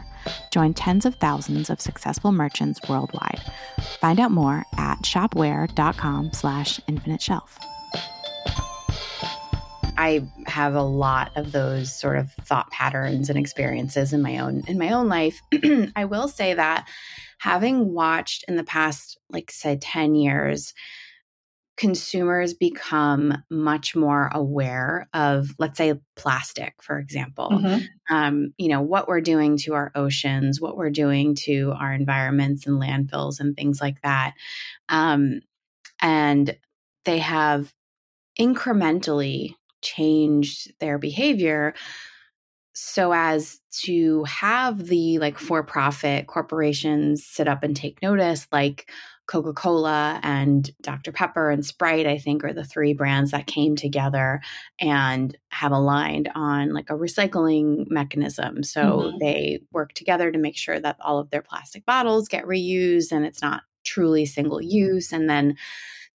Join 0.50 0.75
tens 0.75 1.06
of 1.06 1.14
thousands 1.16 1.70
of 1.70 1.80
successful 1.80 2.32
merchants 2.32 2.80
worldwide. 2.88 3.40
Find 4.00 4.20
out 4.20 4.30
more 4.30 4.64
at 4.76 5.02
shopware.com 5.02 6.32
slash 6.32 6.80
infinite 6.86 7.22
shelf. 7.22 7.58
I 9.98 10.25
have 10.46 10.75
a 10.75 10.82
lot 10.82 11.32
of 11.36 11.52
those 11.52 11.94
sort 11.94 12.18
of 12.18 12.32
thought 12.32 12.70
patterns 12.70 13.30
and 13.30 13.38
experiences 13.38 14.12
in 14.12 14.20
my 14.20 14.38
own 14.38 14.62
in 14.66 14.78
my 14.78 14.92
own 14.92 15.08
life. 15.08 15.40
I 15.96 16.04
will 16.04 16.28
say 16.28 16.52
that 16.52 16.86
having 17.38 17.92
watched 17.92 18.44
in 18.48 18.56
the 18.56 18.64
past 18.64 19.18
like 19.30 19.50
say 19.50 19.76
10 19.76 20.14
years 20.14 20.74
consumers 21.76 22.54
become 22.54 23.34
much 23.50 23.94
more 23.94 24.30
aware 24.32 25.08
of 25.12 25.54
let's 25.58 25.76
say 25.76 25.94
plastic 26.14 26.74
for 26.82 26.98
example 26.98 27.50
mm-hmm. 27.50 28.14
um, 28.14 28.54
you 28.56 28.68
know 28.68 28.80
what 28.80 29.06
we're 29.06 29.20
doing 29.20 29.58
to 29.58 29.74
our 29.74 29.92
oceans 29.94 30.60
what 30.60 30.76
we're 30.76 30.90
doing 30.90 31.34
to 31.34 31.72
our 31.78 31.92
environments 31.92 32.66
and 32.66 32.80
landfills 32.80 33.40
and 33.40 33.56
things 33.56 33.80
like 33.80 34.00
that 34.02 34.32
um, 34.88 35.40
and 36.00 36.56
they 37.04 37.18
have 37.18 37.72
incrementally 38.40 39.54
changed 39.82 40.72
their 40.80 40.98
behavior 40.98 41.74
so 42.78 43.11
as 43.14 43.59
to 43.71 44.23
have 44.25 44.87
the 44.88 45.18
like 45.18 45.38
for 45.38 45.62
profit 45.62 46.26
corporations 46.26 47.25
sit 47.25 47.49
up 47.49 47.62
and 47.62 47.75
take 47.75 48.02
notice 48.02 48.47
like 48.52 48.90
Coca 49.26 49.54
Cola 49.54 50.21
and 50.23 50.71
Dr. 50.83 51.11
Pepper 51.11 51.50
and 51.50 51.64
Sprite, 51.64 52.06
I 52.06 52.18
think, 52.18 52.45
are 52.45 52.52
the 52.52 52.66
three 52.66 52.92
brands 52.92 53.30
that 53.30 53.47
came 53.47 53.76
together 53.76 54.42
and 54.78 55.37
have 55.49 55.73
aligned 55.73 56.28
on 56.35 56.75
like 56.75 56.90
a 56.90 56.95
recycling 56.95 57.90
mechanism. 57.90 58.62
So 58.62 58.83
mm-hmm. 58.83 59.18
they 59.21 59.61
work 59.73 59.95
together 59.95 60.30
to 60.30 60.38
make 60.38 60.59
sure 60.59 60.78
that 60.78 60.99
all 61.00 61.18
of 61.18 61.30
their 61.30 61.42
plastic 61.42 61.87
bottles 61.87 62.28
get 62.28 62.45
reused 62.45 63.11
and 63.11 63.25
it's 63.25 63.40
not 63.40 63.62
truly 63.85 64.26
single 64.26 64.61
use. 64.61 65.12
And 65.12 65.30
then 65.30 65.56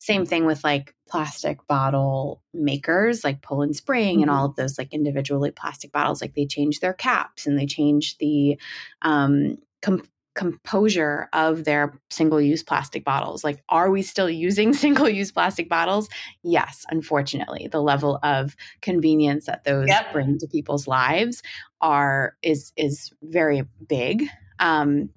same 0.01 0.25
thing 0.25 0.45
with 0.47 0.63
like 0.63 0.95
plastic 1.07 1.67
bottle 1.67 2.41
makers 2.55 3.23
like 3.23 3.43
Poland 3.43 3.75
Spring 3.75 4.15
mm-hmm. 4.15 4.21
and 4.23 4.31
all 4.31 4.47
of 4.47 4.55
those 4.55 4.79
like 4.79 4.91
individually 4.91 5.51
plastic 5.51 5.91
bottles. 5.91 6.23
Like 6.23 6.33
they 6.33 6.47
change 6.47 6.79
their 6.79 6.93
caps 6.93 7.45
and 7.45 7.57
they 7.57 7.67
change 7.67 8.17
the 8.17 8.59
um, 9.03 9.59
com- 9.83 10.09
composure 10.33 11.29
of 11.33 11.65
their 11.65 11.93
single 12.09 12.41
use 12.41 12.63
plastic 12.63 13.05
bottles. 13.05 13.43
Like, 13.43 13.61
are 13.69 13.91
we 13.91 14.01
still 14.01 14.27
using 14.27 14.73
single 14.85 15.07
use 15.07 15.31
plastic 15.31 15.69
bottles? 15.69 16.09
Yes, 16.41 16.83
unfortunately. 16.89 17.69
The 17.71 17.83
level 17.83 18.17
of 18.23 18.55
convenience 18.81 19.45
that 19.45 19.65
those 19.65 19.87
yep. 19.87 20.11
bring 20.11 20.39
to 20.39 20.47
people's 20.47 20.87
lives 20.87 21.43
are 21.79 22.35
is 22.41 22.73
is 22.75 23.11
very 23.21 23.65
big. 23.87 24.25
Um, 24.57 25.11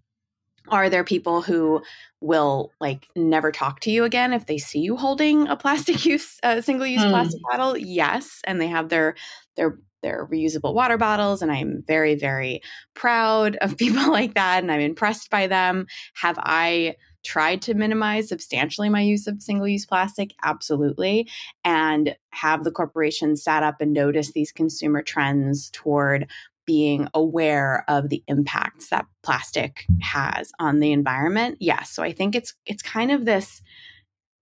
are 0.69 0.89
there 0.89 1.05
people 1.05 1.43
who 1.43 1.83
will 2.21 2.73
like 2.81 3.07
never 3.15 3.53
talk 3.53 3.81
to 3.81 3.91
you 3.91 4.05
again 4.05 4.33
if 4.33 4.47
they 4.47 4.59
see 4.59 4.81
you 4.81 4.97
holding 4.97 5.47
a 5.49 5.57
plastic 5.57 6.05
use 6.07 6.39
uh, 6.43 6.61
single 6.61 6.87
use 6.87 7.03
mm. 7.03 7.11
plastic 7.11 7.41
bottle? 7.43 7.77
Yes, 7.77 8.41
and 8.45 8.61
they 8.61 8.69
have 8.69 8.89
their 8.89 9.15
their 9.57 9.79
their 10.03 10.27
reusable 10.27 10.75
water 10.75 10.99
bottles 10.99 11.41
and 11.41 11.51
I'm 11.51 11.83
very 11.87 12.15
very 12.15 12.63
proud 12.93 13.57
of 13.57 13.77
people 13.79 14.11
like 14.11 14.35
that 14.35 14.63
and 14.63 14.71
I'm 14.71 14.81
impressed 14.81 15.31
by 15.31 15.47
them. 15.47 15.87
Have 16.15 16.39
I 16.39 16.97
tried 17.25 17.63
to 17.63 17.75
minimize 17.75 18.29
substantially 18.29 18.91
my 18.91 19.01
use 19.01 19.27
of 19.27 19.43
single 19.43 19.67
use 19.67 19.87
plastic? 19.87 20.35
Absolutely. 20.45 21.27
And 21.65 22.15
have 22.31 22.65
the 22.65 22.71
corporations 22.71 23.43
sat 23.43 23.63
up 23.63 23.81
and 23.81 23.93
noticed 23.93 24.35
these 24.35 24.53
consumer 24.53 25.03
trends 25.03 25.71
toward 25.71 26.31
being 26.67 27.09
aware 27.15 27.85
of 27.89 28.09
the 28.09 28.23
impacts 28.27 28.89
that 28.91 29.07
plastic 29.23 29.87
has 30.03 30.53
on 30.59 30.81
the 30.81 30.93
environment 30.93 31.59
yes. 31.61 31.91
So 31.91 32.03
i 32.03 32.13
think 32.13 32.35
it's 32.35 32.55
it's 32.67 32.83
kind 32.83 33.11
of 33.11 33.25
this 33.25 33.63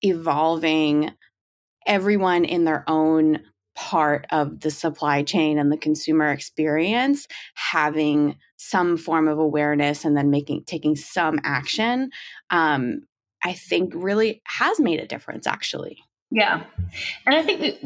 evolving 0.02 1.11
everyone 1.87 2.45
in 2.45 2.64
their 2.64 2.85
own 2.88 3.41
part 3.75 4.26
of 4.31 4.61
the 4.61 4.71
supply 4.71 5.23
chain 5.23 5.59
and 5.59 5.73
the 5.73 5.76
consumer 5.76 6.31
experience 6.31 7.26
having 7.55 8.37
some 8.57 8.97
form 8.97 9.29
of 9.29 9.38
awareness 9.38 10.05
and 10.05 10.17
then 10.17 10.31
making 10.31 10.62
taking 10.64 10.95
some 10.95 11.41
action 11.43 12.11
um, 12.50 13.00
i 13.43 13.52
think 13.52 13.93
really 13.95 14.43
has 14.45 14.79
made 14.79 15.00
a 15.00 15.07
difference 15.07 15.47
actually. 15.47 15.99
Yeah. 16.31 16.64
And 17.26 17.35
i 17.35 17.43
think 17.43 17.79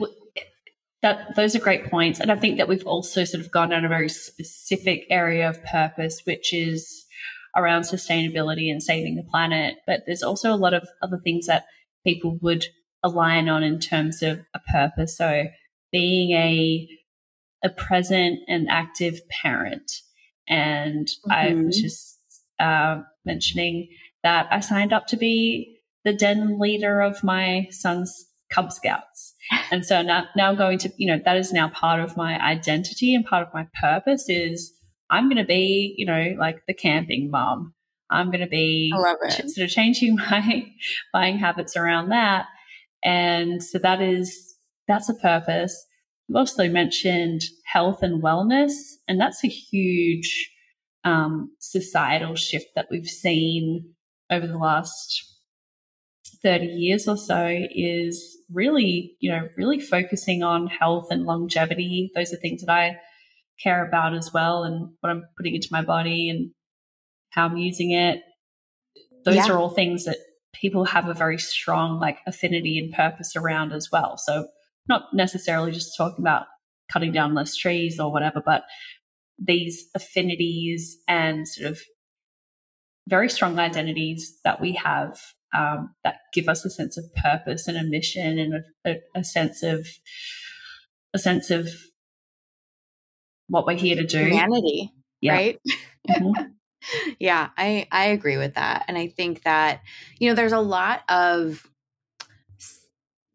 that 1.03 1.37
those 1.37 1.55
are 1.55 1.61
great 1.61 1.91
points. 1.91 2.21
And 2.21 2.33
I 2.33 2.37
think 2.37 2.59
that 2.59 2.69
we've 2.69 2.87
also 2.87 3.25
sort 3.25 3.45
of 3.45 3.53
gone 3.53 3.71
down 3.71 3.85
a 3.85 3.88
very 3.88 4.09
specific 4.09 5.07
area 5.11 5.49
of 5.49 5.62
purpose, 5.65 6.23
which 6.25 6.53
is 6.53 7.05
around 7.55 7.83
sustainability 7.83 8.71
and 8.71 8.83
saving 8.83 9.17
the 9.17 9.23
planet. 9.23 9.76
But 9.87 10.03
there's 10.07 10.23
also 10.23 10.53
a 10.53 10.57
lot 10.57 10.75
of 10.75 10.88
other 11.03 11.21
things 11.23 11.47
that 11.47 11.67
people 12.05 12.38
would 12.43 12.67
align 13.03 13.49
on 13.49 13.62
in 13.62 13.79
terms 13.79 14.23
of 14.23 14.41
a 14.55 14.59
purpose. 14.71 15.17
So 15.17 15.45
being 15.93 16.33
a 16.33 16.88
a 17.62 17.71
present 17.71 18.41
and 18.49 18.69
active 18.71 19.21
parent. 19.29 19.91
And 20.49 21.07
mm-hmm. 21.07 21.33
I 21.33 21.55
was 21.55 21.81
just 21.81 22.19
uh, 22.61 23.03
mentioning 23.25 23.88
that 24.23 24.47
I 24.50 24.61
signed 24.61 24.93
up 24.93 25.07
to 25.09 25.17
be 25.17 25.79
the 26.05 26.12
den 26.12 26.59
leader 26.59 27.00
of 27.00 27.25
my 27.25 27.67
son's 27.71 28.26
Cub 28.50 28.73
Scouts. 28.73 29.25
And 29.71 29.85
so 29.85 30.03
now, 30.03 30.25
now 30.37 30.50
I'm 30.50 30.57
going 30.57 30.79
to, 30.79 30.93
you 30.97 31.07
know, 31.07 31.21
that 31.25 31.37
is 31.37 31.53
now 31.53 31.69
part 31.69 32.00
of 32.00 32.17
my 32.17 32.41
identity 32.41 33.15
and 33.15 33.25
part 33.25 33.47
of 33.47 33.54
my 33.54 33.67
purpose 33.80 34.28
is 34.28 34.73
I'm 35.11 35.28
going 35.28 35.37
to 35.37 35.45
be, 35.45 35.95
you 35.97 36.06
know, 36.06 36.35
like 36.39 36.63
the 36.67 36.75
camping 36.75 37.30
mom. 37.30 37.75
I'm 38.11 38.30
going 38.30 38.41
to 38.41 38.47
be 38.47 38.93
sort 39.30 39.65
of 39.65 39.71
changing 39.71 40.17
my 40.30 40.67
buying 41.13 41.39
habits 41.39 41.76
around 41.76 42.11
that. 42.11 42.47
And 43.04 43.63
so 43.63 43.78
that 43.78 44.00
is, 44.00 44.56
that's 44.89 45.09
a 45.09 45.15
purpose. 45.15 45.87
You 46.28 46.37
also 46.37 46.69
mentioned 46.69 47.43
health 47.65 48.02
and 48.02 48.23
wellness, 48.23 48.73
and 49.06 49.21
that's 49.21 49.45
a 49.45 49.49
huge 49.49 50.50
um, 51.04 51.52
societal 51.61 52.35
shift 52.35 52.67
that 52.75 52.89
we've 52.91 53.06
seen 53.06 53.95
over 54.30 54.47
the 54.47 54.59
last 54.59 55.25
30 56.43 56.67
years 56.67 57.06
or 57.06 57.17
so 57.17 57.56
is 57.71 58.36
really, 58.52 59.17
you 59.21 59.30
know, 59.30 59.49
really 59.56 59.80
focusing 59.80 60.43
on 60.43 60.67
health 60.67 61.09
and 61.11 61.25
longevity. 61.25 62.11
Those 62.15 62.32
are 62.32 62.37
things 62.37 62.63
that 62.65 62.73
I 62.73 62.97
care 63.63 63.87
about 63.87 64.15
as 64.15 64.32
well 64.32 64.65
and 64.65 64.91
what 65.00 65.11
I'm 65.11 65.25
putting 65.37 65.54
into 65.54 65.69
my 65.71 65.82
body 65.82 66.28
and 66.30 66.50
how 67.30 67.47
I'm 67.47 67.56
using 67.56 67.93
it. 67.93 68.23
Those 69.25 69.37
yeah. 69.37 69.50
are 69.50 69.59
all 69.59 69.71
things 69.71 70.04
that 70.04 70.19
people 70.54 70.85
have 70.85 71.09
a 71.09 71.15
very 71.15 71.39
strong 71.39 71.99
like 72.00 72.19
affinity 72.26 72.78
and 72.78 72.93
purpose 72.93 73.35
around 73.37 73.73
as 73.73 73.89
well. 73.91 74.17
So 74.17 74.47
not 74.89 75.02
necessarily 75.13 75.73
just 75.73 75.97
talking 75.97 76.23
about 76.23 76.47
cutting 76.91 77.13
down 77.13 77.35
less 77.35 77.56
trees 77.56 77.99
or 77.99 78.13
whatever, 78.13 78.43
but 78.45 78.63
these 79.39 79.87
affinities 79.95 80.97
and 81.09 81.47
sort 81.47 81.71
of 81.73 81.80
very 83.09 83.28
strong 83.28 83.59
identities 83.59 84.39
that 84.45 84.61
we 84.61 84.73
have 84.73 85.19
um, 85.56 85.95
that 86.04 86.16
give 86.32 86.49
us 86.49 86.64
a 86.64 86.71
sense 86.71 86.97
of 86.97 87.04
purpose 87.14 87.66
and 87.66 87.76
a 87.76 87.82
mission 87.82 88.38
and 88.38 88.54
a, 88.54 88.90
a, 88.90 89.21
a 89.21 89.25
sense 89.25 89.62
of 89.62 89.86
a 91.14 91.19
sense 91.19 91.50
of 91.50 91.69
what 93.49 93.66
we're 93.66 93.75
here 93.75 93.97
to 93.97 94.06
do. 94.06 94.25
Humanity, 94.25 94.92
yeah. 95.21 95.32
right? 95.32 95.60
Mm-hmm. 96.08 96.42
yeah, 97.19 97.50
I 97.56 97.86
I 97.90 98.06
agree 98.06 98.36
with 98.36 98.54
that, 98.54 98.84
and 98.88 98.99
I 98.99 99.08
think 99.08 99.42
that 99.45 99.80
you 100.19 100.28
know 100.28 100.34
there's 100.34 100.52
a 100.52 100.60
lot 100.60 101.02
of 101.08 101.66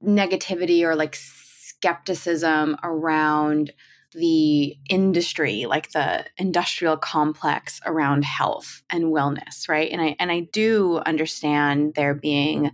negativity 0.04 0.84
or 0.84 0.96
like 0.96 1.16
skepticism 1.16 2.78
around 2.84 3.72
the 4.14 4.78
industry 4.90 5.66
like 5.66 5.92
the 5.92 6.26
industrial 6.38 6.98
complex 6.98 7.80
around 7.86 8.26
health 8.26 8.84
and 8.90 9.06
wellness 9.06 9.70
right? 9.70 9.92
And 9.92 10.02
i 10.02 10.16
and 10.20 10.32
i 10.32 10.42
do 10.52 10.98
understand 11.06 11.94
there 11.96 12.14
being 12.14 12.72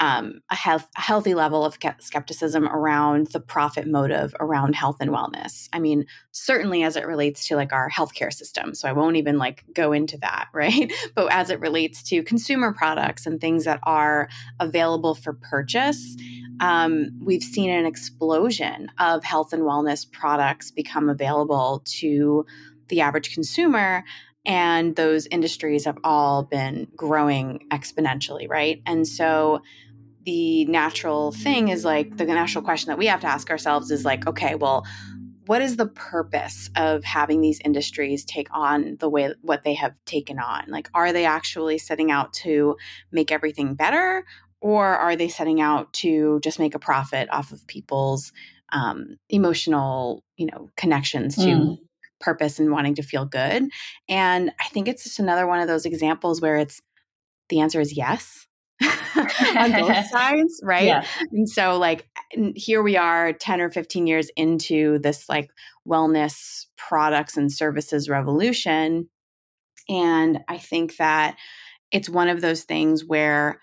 um, 0.00 0.40
a, 0.50 0.54
health, 0.54 0.88
healthy 0.96 1.34
level 1.34 1.64
of 1.64 1.76
skepticism 2.00 2.66
around 2.66 3.28
the 3.28 3.40
profit 3.40 3.86
motive 3.86 4.34
around 4.40 4.74
health 4.74 4.96
and 5.00 5.10
wellness. 5.10 5.68
I 5.74 5.78
mean, 5.78 6.06
certainly 6.32 6.82
as 6.82 6.96
it 6.96 7.06
relates 7.06 7.48
to 7.48 7.56
like 7.56 7.74
our 7.74 7.90
healthcare 7.90 8.32
system. 8.32 8.74
So 8.74 8.88
I 8.88 8.92
won't 8.92 9.16
even 9.16 9.36
like 9.36 9.62
go 9.74 9.92
into 9.92 10.16
that, 10.18 10.48
right? 10.54 10.90
But 11.14 11.30
as 11.32 11.50
it 11.50 11.60
relates 11.60 12.02
to 12.04 12.22
consumer 12.22 12.72
products 12.72 13.26
and 13.26 13.40
things 13.40 13.64
that 13.66 13.80
are 13.82 14.28
available 14.58 15.14
for 15.14 15.34
purchase, 15.34 16.16
um, 16.60 17.20
we've 17.22 17.42
seen 17.42 17.70
an 17.70 17.84
explosion 17.84 18.90
of 18.98 19.22
health 19.22 19.52
and 19.52 19.62
wellness 19.62 20.10
products 20.10 20.70
become 20.70 21.10
available 21.10 21.82
to 21.84 22.46
the 22.88 23.02
average 23.02 23.34
consumer. 23.34 24.02
And 24.46 24.96
those 24.96 25.26
industries 25.26 25.84
have 25.84 25.98
all 26.02 26.42
been 26.42 26.88
growing 26.96 27.66
exponentially, 27.70 28.48
right? 28.48 28.82
And 28.86 29.06
so 29.06 29.60
the 30.24 30.64
natural 30.66 31.32
thing 31.32 31.68
is 31.68 31.84
like 31.84 32.16
the 32.16 32.24
natural 32.24 32.62
question 32.62 32.88
that 32.88 32.98
we 32.98 33.06
have 33.06 33.20
to 33.20 33.26
ask 33.26 33.50
ourselves 33.50 33.90
is 33.90 34.04
like, 34.04 34.26
okay, 34.26 34.54
well, 34.54 34.86
what 35.46 35.62
is 35.62 35.76
the 35.76 35.86
purpose 35.86 36.70
of 36.76 37.02
having 37.02 37.40
these 37.40 37.60
industries 37.64 38.24
take 38.24 38.48
on 38.52 38.96
the 39.00 39.08
way 39.08 39.34
what 39.42 39.64
they 39.64 39.74
have 39.74 39.94
taken 40.04 40.38
on? 40.38 40.64
Like, 40.68 40.88
are 40.94 41.12
they 41.12 41.24
actually 41.24 41.78
setting 41.78 42.10
out 42.10 42.32
to 42.34 42.76
make 43.10 43.32
everything 43.32 43.74
better? 43.74 44.24
or 44.60 44.86
are 44.86 45.16
they 45.16 45.28
setting 45.28 45.60
out 45.60 45.92
to 45.92 46.38
just 46.40 46.58
make 46.58 46.74
a 46.74 46.78
profit 46.78 47.28
off 47.30 47.52
of 47.52 47.66
people's 47.66 48.32
um, 48.72 49.16
emotional 49.28 50.22
you 50.36 50.46
know 50.46 50.70
connections 50.76 51.34
to 51.36 51.42
mm. 51.42 51.78
purpose 52.20 52.58
and 52.58 52.70
wanting 52.70 52.94
to 52.94 53.02
feel 53.02 53.24
good 53.24 53.68
and 54.08 54.52
i 54.60 54.68
think 54.68 54.86
it's 54.86 55.04
just 55.04 55.18
another 55.18 55.46
one 55.46 55.60
of 55.60 55.66
those 55.66 55.84
examples 55.84 56.40
where 56.40 56.56
it's 56.56 56.80
the 57.48 57.60
answer 57.60 57.80
is 57.80 57.96
yes 57.96 58.46
on 59.56 59.72
both 59.72 60.06
sides 60.10 60.60
right 60.62 60.86
yeah. 60.86 61.04
and 61.32 61.48
so 61.48 61.78
like 61.78 62.08
here 62.54 62.82
we 62.82 62.96
are 62.96 63.32
10 63.32 63.60
or 63.60 63.70
15 63.70 64.06
years 64.06 64.30
into 64.36 64.98
this 65.00 65.28
like 65.28 65.50
wellness 65.86 66.66
products 66.76 67.36
and 67.36 67.52
services 67.52 68.08
revolution 68.08 69.08
and 69.88 70.40
i 70.48 70.56
think 70.56 70.96
that 70.96 71.36
it's 71.90 72.08
one 72.08 72.28
of 72.28 72.40
those 72.40 72.64
things 72.64 73.04
where 73.04 73.60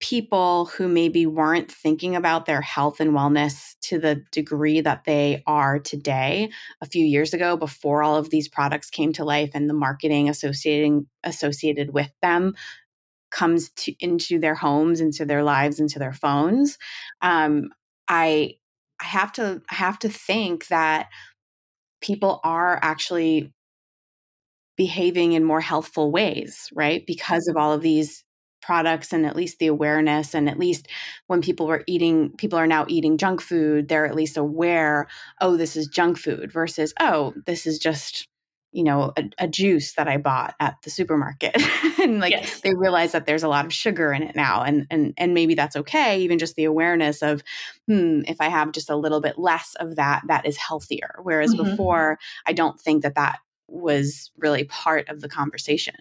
people 0.00 0.66
who 0.66 0.86
maybe 0.86 1.26
weren't 1.26 1.70
thinking 1.70 2.14
about 2.14 2.46
their 2.46 2.60
health 2.60 3.00
and 3.00 3.10
wellness 3.10 3.74
to 3.80 3.98
the 3.98 4.22
degree 4.30 4.80
that 4.80 5.04
they 5.04 5.42
are 5.46 5.78
today 5.78 6.50
a 6.80 6.86
few 6.86 7.04
years 7.04 7.34
ago 7.34 7.56
before 7.56 8.02
all 8.02 8.16
of 8.16 8.30
these 8.30 8.48
products 8.48 8.90
came 8.90 9.12
to 9.12 9.24
life 9.24 9.50
and 9.54 9.68
the 9.68 9.74
marketing 9.74 10.28
associating 10.28 11.06
associated 11.24 11.92
with 11.92 12.10
them 12.22 12.54
comes 13.30 13.70
to, 13.70 13.94
into 14.00 14.38
their 14.38 14.54
homes, 14.54 15.00
into 15.00 15.24
their 15.24 15.42
lives, 15.42 15.80
into 15.80 15.98
their 15.98 16.12
phones, 16.12 16.78
um, 17.22 17.70
I 18.08 18.54
I 19.00 19.04
have 19.04 19.32
to 19.34 19.62
I 19.70 19.74
have 19.74 19.98
to 20.00 20.08
think 20.08 20.68
that 20.68 21.08
people 22.00 22.40
are 22.44 22.78
actually 22.82 23.52
behaving 24.76 25.32
in 25.32 25.44
more 25.44 25.60
healthful 25.60 26.10
ways, 26.10 26.68
right? 26.72 27.04
Because 27.06 27.48
of 27.48 27.56
all 27.56 27.72
of 27.72 27.82
these 27.82 28.24
products 28.62 29.12
and 29.12 29.24
at 29.24 29.36
least 29.36 29.58
the 29.58 29.66
awareness 29.66 30.34
and 30.34 30.48
at 30.48 30.58
least 30.58 30.88
when 31.26 31.40
people 31.40 31.66
were 31.66 31.84
eating 31.86 32.30
people 32.36 32.58
are 32.58 32.66
now 32.66 32.84
eating 32.88 33.16
junk 33.16 33.40
food 33.40 33.88
they're 33.88 34.04
at 34.04 34.16
least 34.16 34.36
aware 34.36 35.06
oh 35.40 35.56
this 35.56 35.76
is 35.76 35.86
junk 35.86 36.18
food 36.18 36.52
versus 36.52 36.92
oh 37.00 37.32
this 37.46 37.66
is 37.66 37.78
just 37.78 38.26
you 38.72 38.84
know 38.84 39.12
a, 39.16 39.24
a 39.38 39.48
juice 39.48 39.94
that 39.94 40.08
i 40.08 40.16
bought 40.16 40.54
at 40.60 40.76
the 40.82 40.90
supermarket 40.90 41.56
and 42.00 42.20
like 42.20 42.32
yes. 42.32 42.60
they 42.60 42.74
realize 42.74 43.12
that 43.12 43.26
there's 43.26 43.42
a 43.42 43.48
lot 43.48 43.64
of 43.64 43.72
sugar 43.72 44.12
in 44.12 44.22
it 44.22 44.36
now 44.36 44.62
and 44.62 44.86
and 44.90 45.14
and 45.16 45.34
maybe 45.34 45.54
that's 45.54 45.76
okay 45.76 46.20
even 46.20 46.38
just 46.38 46.56
the 46.56 46.64
awareness 46.64 47.22
of 47.22 47.42
hmm 47.86 48.20
if 48.26 48.40
i 48.40 48.48
have 48.48 48.72
just 48.72 48.90
a 48.90 48.96
little 48.96 49.20
bit 49.20 49.38
less 49.38 49.74
of 49.80 49.96
that 49.96 50.22
that 50.28 50.46
is 50.46 50.56
healthier 50.56 51.16
whereas 51.22 51.54
mm-hmm. 51.54 51.70
before 51.70 52.18
i 52.46 52.52
don't 52.52 52.80
think 52.80 53.02
that 53.02 53.14
that 53.14 53.38
was 53.68 54.30
really 54.38 54.64
part 54.64 55.08
of 55.08 55.20
the 55.20 55.28
conversation 55.28 55.94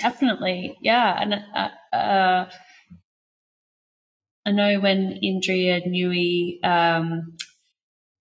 Definitely, 0.00 0.78
yeah, 0.80 1.20
and 1.20 1.34
uh, 1.34 1.96
uh, 1.96 2.48
I 4.46 4.52
know 4.52 4.78
when 4.78 5.18
Indra 5.20 5.80
Nooyi 5.80 6.64
um, 6.64 7.36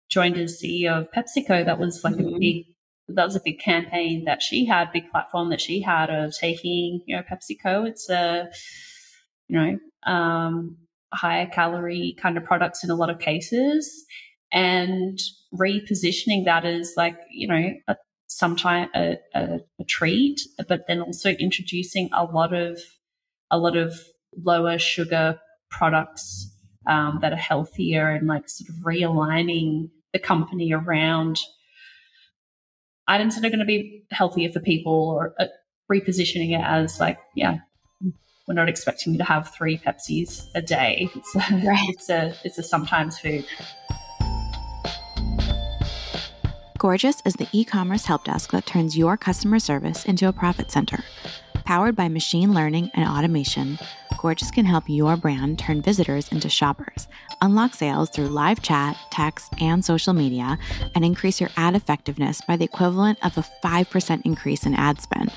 joined 0.10 0.38
as 0.38 0.62
CEO 0.62 1.02
of 1.02 1.12
PepsiCo, 1.12 1.66
that 1.66 1.78
was 1.78 2.02
like 2.04 2.16
mm-hmm. 2.16 2.36
a 2.36 2.40
big 2.40 2.66
that 3.08 3.26
was 3.26 3.36
a 3.36 3.42
big 3.44 3.60
campaign 3.60 4.26
that 4.26 4.42
she 4.42 4.66
had, 4.66 4.92
big 4.92 5.10
platform 5.12 5.50
that 5.50 5.62
she 5.62 5.82
had 5.82 6.10
of 6.10 6.34
taking 6.36 7.02
you 7.06 7.16
know 7.16 7.24
PepsiCo. 7.24 7.88
It's 7.88 8.10
a 8.10 8.50
you 9.48 9.60
know 9.60 10.12
um, 10.12 10.78
higher 11.14 11.48
calorie 11.48 12.16
kind 12.20 12.38
of 12.38 12.44
products 12.44 12.84
in 12.84 12.90
a 12.90 12.96
lot 12.96 13.10
of 13.10 13.20
cases, 13.20 14.06
and 14.52 15.20
repositioning 15.54 16.46
that 16.46 16.66
as 16.66 16.94
like 16.98 17.18
you 17.32 17.48
know 17.48 17.74
a 17.88 17.96
sometimes 18.28 18.90
a, 18.96 19.18
a, 19.34 19.60
a 19.80 19.84
treat, 19.88 20.42
but 20.68 20.88
then 20.88 21.02
also 21.02 21.30
introducing 21.32 22.10
a 22.14 22.24
lot 22.24 22.54
of 22.54 22.80
a 23.52 23.58
lot 23.58 23.78
of 23.78 23.98
lower 24.44 24.78
sugar 24.78 25.40
products 25.70 26.52
um, 26.88 27.20
that 27.22 27.32
are 27.32 27.38
healthier 27.38 28.10
and 28.10 28.28
like 28.28 28.50
sort 28.50 28.70
of 28.70 28.76
realigning 28.84 29.90
the 30.14 30.20
company 30.20 30.74
around 30.74 31.40
items 33.08 33.36
that 33.36 33.46
are 33.46 33.50
going 33.50 33.60
to 33.60 33.66
be 33.66 34.04
healthier 34.12 34.50
for 34.50 34.60
people 34.60 35.10
or 35.10 35.34
uh, 35.40 35.46
repositioning 35.92 36.58
it 36.58 36.64
as 36.64 37.00
like 37.00 37.18
yeah 37.36 37.58
we're 38.48 38.54
not 38.54 38.70
expecting 38.70 39.14
you 39.14 39.18
to 39.20 39.26
have 39.26 39.54
three 39.54 39.78
pepsis 39.78 40.48
a 40.56 40.62
day 40.62 41.10
it's 41.16 41.36
a, 41.36 41.40
right. 41.66 41.90
it's 41.90 42.10
a 42.10 42.34
it's 42.44 42.58
a 42.58 42.64
sometimes 42.64 43.20
food 43.20 43.46
Gorgias 46.78 47.22
is 47.26 47.34
the 47.36 47.48
e 47.52 47.64
commerce 47.64 48.06
help 48.06 48.26
desk 48.26 48.52
that 48.52 48.66
turns 48.66 48.98
your 48.98 49.18
customer 49.18 49.60
service 49.60 50.06
into 50.06 50.28
a 50.28 50.34
profit 50.34 50.70
center. 50.70 51.04
Powered 51.66 51.96
by 51.96 52.10
machine 52.10 52.54
learning 52.54 52.92
and 52.94 53.10
automation, 53.10 53.80
Gorgias 54.20 54.52
can 54.52 54.66
help 54.66 54.84
your 54.88 55.18
brand 55.18 55.58
turn 55.58 55.82
visitors 55.82 56.32
into 56.32 56.48
shoppers, 56.48 57.08
unlock 57.42 57.74
sales 57.74 58.12
through 58.12 58.28
live 58.28 58.62
chat, 58.62 58.96
text, 59.10 59.52
and 59.60 59.84
social 59.84 60.14
media, 60.14 60.60
and 60.94 61.04
increase 61.04 61.42
your 61.42 61.50
ad 61.58 61.76
effectiveness 61.76 62.40
by 62.48 62.56
the 62.56 62.66
equivalent 62.66 63.18
of 63.26 63.36
a 63.38 63.46
5% 63.64 64.22
increase 64.26 64.66
in 64.68 64.76
ad 64.76 65.02
spend. 65.02 65.32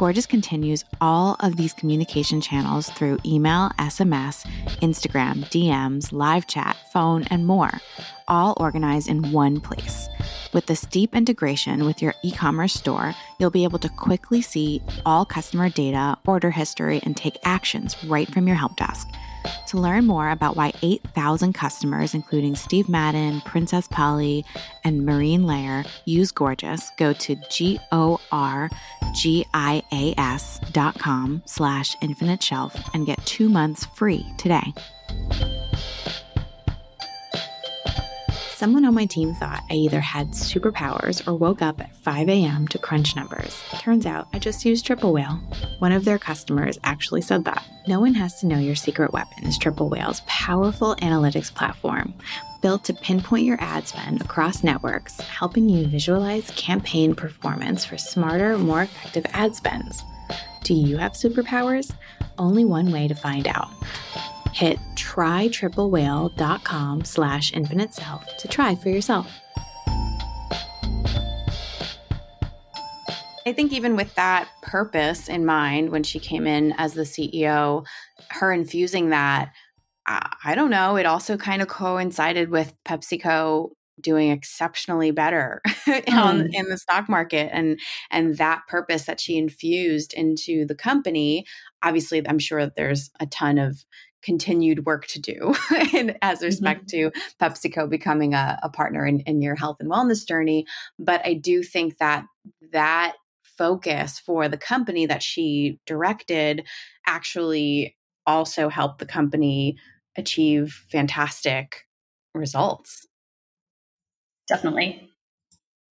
Gorgias 0.00 0.24
continues 0.24 0.82
all 1.02 1.36
of 1.40 1.56
these 1.56 1.74
communication 1.74 2.40
channels 2.40 2.88
through 2.88 3.18
email, 3.22 3.68
SMS, 3.78 4.46
Instagram, 4.80 5.44
DMs, 5.50 6.10
live 6.10 6.46
chat, 6.46 6.74
phone, 6.90 7.24
and 7.24 7.46
more, 7.46 7.70
all 8.26 8.54
organized 8.56 9.10
in 9.10 9.30
one 9.30 9.60
place. 9.60 10.08
With 10.54 10.64
this 10.64 10.80
deep 10.86 11.14
integration 11.14 11.84
with 11.84 12.00
your 12.00 12.14
e 12.24 12.32
commerce 12.32 12.72
store, 12.72 13.14
you'll 13.38 13.50
be 13.50 13.64
able 13.64 13.78
to 13.78 13.90
quickly 13.90 14.40
see 14.40 14.80
all 15.04 15.26
customer 15.26 15.68
data, 15.68 16.16
order 16.24 16.50
history, 16.50 17.00
and 17.02 17.14
take 17.14 17.36
actions 17.44 17.94
right 18.04 18.32
from 18.32 18.46
your 18.46 18.56
help 18.56 18.76
desk. 18.76 19.06
To 19.68 19.78
learn 19.78 20.06
more 20.06 20.30
about 20.30 20.56
why 20.56 20.72
8,000 20.82 21.52
customers, 21.52 22.14
including 22.14 22.56
Steve 22.56 22.88
Madden, 22.88 23.40
Princess 23.42 23.86
Polly, 23.88 24.44
and 24.84 25.06
Marine 25.06 25.46
Layer, 25.46 25.84
use 26.04 26.32
Gorgias, 26.32 26.90
go 26.96 27.12
to 27.12 27.36
G-O-R-G-I-A-S 27.50 28.20
dot 30.72 30.98
com 30.98 31.42
slash 31.46 31.96
infinite 32.00 32.42
shelf 32.42 32.74
and 32.94 33.06
get 33.06 33.24
two 33.26 33.48
months 33.48 33.84
free 33.94 34.26
today. 34.38 34.74
Someone 38.60 38.84
on 38.84 38.92
my 38.92 39.06
team 39.06 39.32
thought 39.32 39.64
I 39.70 39.72
either 39.72 40.00
had 40.00 40.32
superpowers 40.32 41.26
or 41.26 41.34
woke 41.34 41.62
up 41.62 41.80
at 41.80 41.96
5 41.96 42.28
a.m. 42.28 42.68
to 42.68 42.76
crunch 42.76 43.16
numbers. 43.16 43.58
Turns 43.78 44.04
out 44.04 44.28
I 44.34 44.38
just 44.38 44.66
used 44.66 44.84
Triple 44.84 45.14
Whale. 45.14 45.40
One 45.78 45.92
of 45.92 46.04
their 46.04 46.18
customers 46.18 46.78
actually 46.84 47.22
said 47.22 47.46
that. 47.46 47.64
No 47.88 48.00
one 48.00 48.12
has 48.12 48.38
to 48.40 48.46
know 48.46 48.58
your 48.58 48.74
secret 48.74 49.14
weapon 49.14 49.46
is 49.46 49.56
Triple 49.56 49.88
Whale's 49.88 50.20
powerful 50.26 50.94
analytics 50.96 51.50
platform, 51.50 52.12
built 52.60 52.84
to 52.84 52.92
pinpoint 52.92 53.46
your 53.46 53.56
ad 53.62 53.88
spend 53.88 54.20
across 54.20 54.62
networks, 54.62 55.18
helping 55.20 55.70
you 55.70 55.86
visualize 55.86 56.50
campaign 56.50 57.14
performance 57.14 57.86
for 57.86 57.96
smarter, 57.96 58.58
more 58.58 58.82
effective 58.82 59.24
ad 59.32 59.56
spends. 59.56 60.04
Do 60.64 60.74
you 60.74 60.98
have 60.98 61.12
superpowers? 61.12 61.94
Only 62.36 62.66
one 62.66 62.92
way 62.92 63.08
to 63.08 63.14
find 63.14 63.48
out 63.48 63.70
hit 64.52 64.78
trytriplewhale.com 64.94 67.04
slash 67.04 67.52
infinite 67.52 67.94
self 67.94 68.24
to 68.38 68.48
try 68.48 68.74
for 68.74 68.88
yourself. 68.88 69.30
I 73.46 73.52
think 73.52 73.72
even 73.72 73.94
with 73.96 74.14
that 74.16 74.48
purpose 74.62 75.28
in 75.28 75.46
mind, 75.46 75.90
when 75.90 76.02
she 76.02 76.18
came 76.18 76.46
in 76.46 76.74
as 76.76 76.94
the 76.94 77.02
CEO, 77.02 77.86
her 78.30 78.52
infusing 78.52 79.10
that, 79.10 79.52
I 80.06 80.54
don't 80.54 80.70
know, 80.70 80.96
it 80.96 81.04
also 81.06 81.36
kind 81.36 81.62
of 81.62 81.68
coincided 81.68 82.50
with 82.50 82.74
PepsiCo 82.84 83.70
doing 84.00 84.30
exceptionally 84.30 85.10
better 85.10 85.60
on, 85.86 86.42
mm. 86.42 86.48
in 86.52 86.68
the 86.68 86.78
stock 86.78 87.08
market 87.08 87.50
and 87.52 87.78
and 88.10 88.38
that 88.38 88.62
purpose 88.66 89.04
that 89.04 89.20
she 89.20 89.36
infused 89.36 90.14
into 90.14 90.64
the 90.64 90.74
company 90.74 91.44
obviously 91.82 92.26
i'm 92.26 92.38
sure 92.38 92.70
there's 92.76 93.10
a 93.20 93.26
ton 93.26 93.58
of 93.58 93.84
continued 94.22 94.86
work 94.86 95.06
to 95.08 95.20
do 95.20 95.54
in, 95.94 96.16
as 96.22 96.38
mm-hmm. 96.38 96.46
respect 96.46 96.86
mm-hmm. 96.86 97.08
to 97.08 97.20
PepsiCo 97.40 97.88
becoming 97.88 98.34
a, 98.34 98.58
a 98.62 98.68
partner 98.68 99.06
in, 99.06 99.20
in 99.20 99.42
your 99.42 99.54
health 99.54 99.78
and 99.80 99.90
wellness 99.90 100.26
journey. 100.26 100.66
But 100.98 101.24
I 101.24 101.34
do 101.34 101.62
think 101.62 101.98
that 101.98 102.26
that 102.72 103.14
focus 103.42 104.18
for 104.18 104.48
the 104.48 104.56
company 104.56 105.06
that 105.06 105.22
she 105.22 105.78
directed 105.86 106.66
actually 107.06 107.96
also 108.26 108.68
helped 108.68 108.98
the 108.98 109.06
company 109.06 109.76
achieve 110.16 110.84
fantastic 110.90 111.86
results. 112.34 113.06
Definitely. 114.48 115.10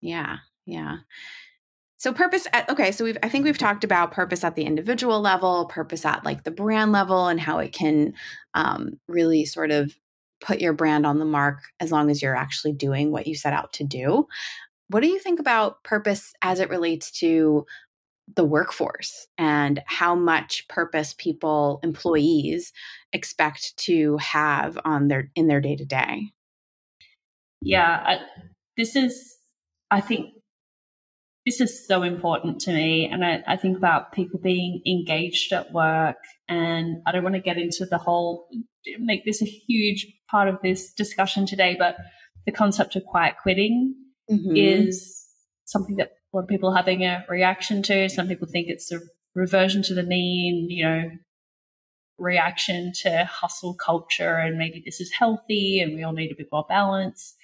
Yeah. 0.01 0.38
Yeah. 0.67 0.99
So 1.99 2.13
purpose 2.13 2.47
at, 2.53 2.69
okay, 2.71 2.93
so 2.93 3.05
we've 3.05 3.19
I 3.23 3.29
think 3.29 3.45
we've 3.45 3.59
talked 3.59 3.83
about 3.83 4.13
purpose 4.13 4.45
at 4.45 4.55
the 4.55 4.63
individual 4.63 5.21
level, 5.21 5.67
purpose 5.67 6.05
at 6.05 6.25
like 6.25 6.45
the 6.45 6.53
brand 6.53 6.93
level 6.93 7.27
and 7.27 7.41
how 7.41 7.59
it 7.59 7.73
can 7.73 8.15
um, 8.55 9.01
really 9.09 9.45
sort 9.45 9.73
of 9.73 9.93
put 10.41 10.61
your 10.61 10.73
brand 10.73 11.05
on 11.05 11.19
the 11.19 11.25
mark 11.25 11.59
as 11.81 11.91
long 11.91 12.09
as 12.09 12.23
you're 12.23 12.37
actually 12.37 12.73
doing 12.73 13.11
what 13.11 13.27
you 13.27 13.35
set 13.35 13.53
out 13.53 13.73
to 13.75 13.85
do. 13.85 14.29
What 14.89 15.01
do 15.01 15.09
you 15.09 15.19
think 15.19 15.41
about 15.41 15.83
purpose 15.83 16.33
as 16.41 16.61
it 16.61 16.71
relates 16.71 17.11
to 17.19 17.67
the 18.37 18.45
workforce 18.45 19.27
and 19.37 19.83
how 19.87 20.15
much 20.15 20.69
purpose 20.69 21.15
people 21.19 21.81
employees 21.83 22.73
expect 23.13 23.77
to 23.79 24.17
have 24.19 24.79
on 24.85 25.09
their 25.09 25.31
in 25.35 25.49
their 25.49 25.61
day 25.61 25.75
to 25.75 25.85
day? 25.85 26.31
Yeah, 27.61 28.03
I, 28.07 28.21
this 28.77 28.95
is 28.95 29.37
I 29.91 30.01
think 30.01 30.35
this 31.49 31.63
is 31.63 31.87
so 31.87 32.03
important 32.03 32.61
to 32.61 32.73
me. 32.75 33.09
And 33.11 33.25
I, 33.25 33.43
I, 33.47 33.57
think 33.57 33.79
about 33.79 34.13
people 34.13 34.39
being 34.39 34.83
engaged 34.87 35.51
at 35.51 35.73
work. 35.73 36.19
And 36.47 36.99
I 37.07 37.13
don't 37.13 37.23
want 37.23 37.37
to 37.37 37.41
get 37.41 37.57
into 37.57 37.87
the 37.87 37.97
whole, 37.97 38.49
make 38.99 39.25
this 39.25 39.41
a 39.41 39.47
huge 39.47 40.07
part 40.31 40.49
of 40.49 40.59
this 40.63 40.93
discussion 40.93 41.47
today, 41.47 41.75
but 41.79 41.97
the 42.45 42.53
concept 42.53 42.97
of 42.97 43.05
quiet 43.05 43.37
quitting 43.43 43.95
mm-hmm. 44.31 44.55
is 44.55 45.25
something 45.65 45.97
that 45.97 46.09
a 46.11 46.37
lot 46.37 46.43
of 46.43 46.49
people 46.51 46.69
are 46.69 46.77
having 46.77 47.05
a 47.05 47.25
reaction 47.31 47.83
to. 47.85 48.11
Some 48.11 48.29
people 48.29 48.47
think 48.47 48.69
it's 48.69 48.93
a 48.93 49.01
reversion 49.35 49.83
to 49.85 49.95
the 49.95 50.03
mean, 50.03 50.69
you 50.69 50.85
know, 50.85 51.11
reaction 52.19 52.93
to 53.05 53.25
hustle 53.25 53.73
culture. 53.73 54.37
And 54.37 54.59
maybe 54.59 54.83
this 54.85 55.01
is 55.01 55.11
healthy 55.19 55.81
and 55.81 55.95
we 55.95 56.03
all 56.03 56.13
need 56.13 56.31
a 56.31 56.37
bit 56.37 56.49
more 56.53 56.67
balance. 56.69 57.37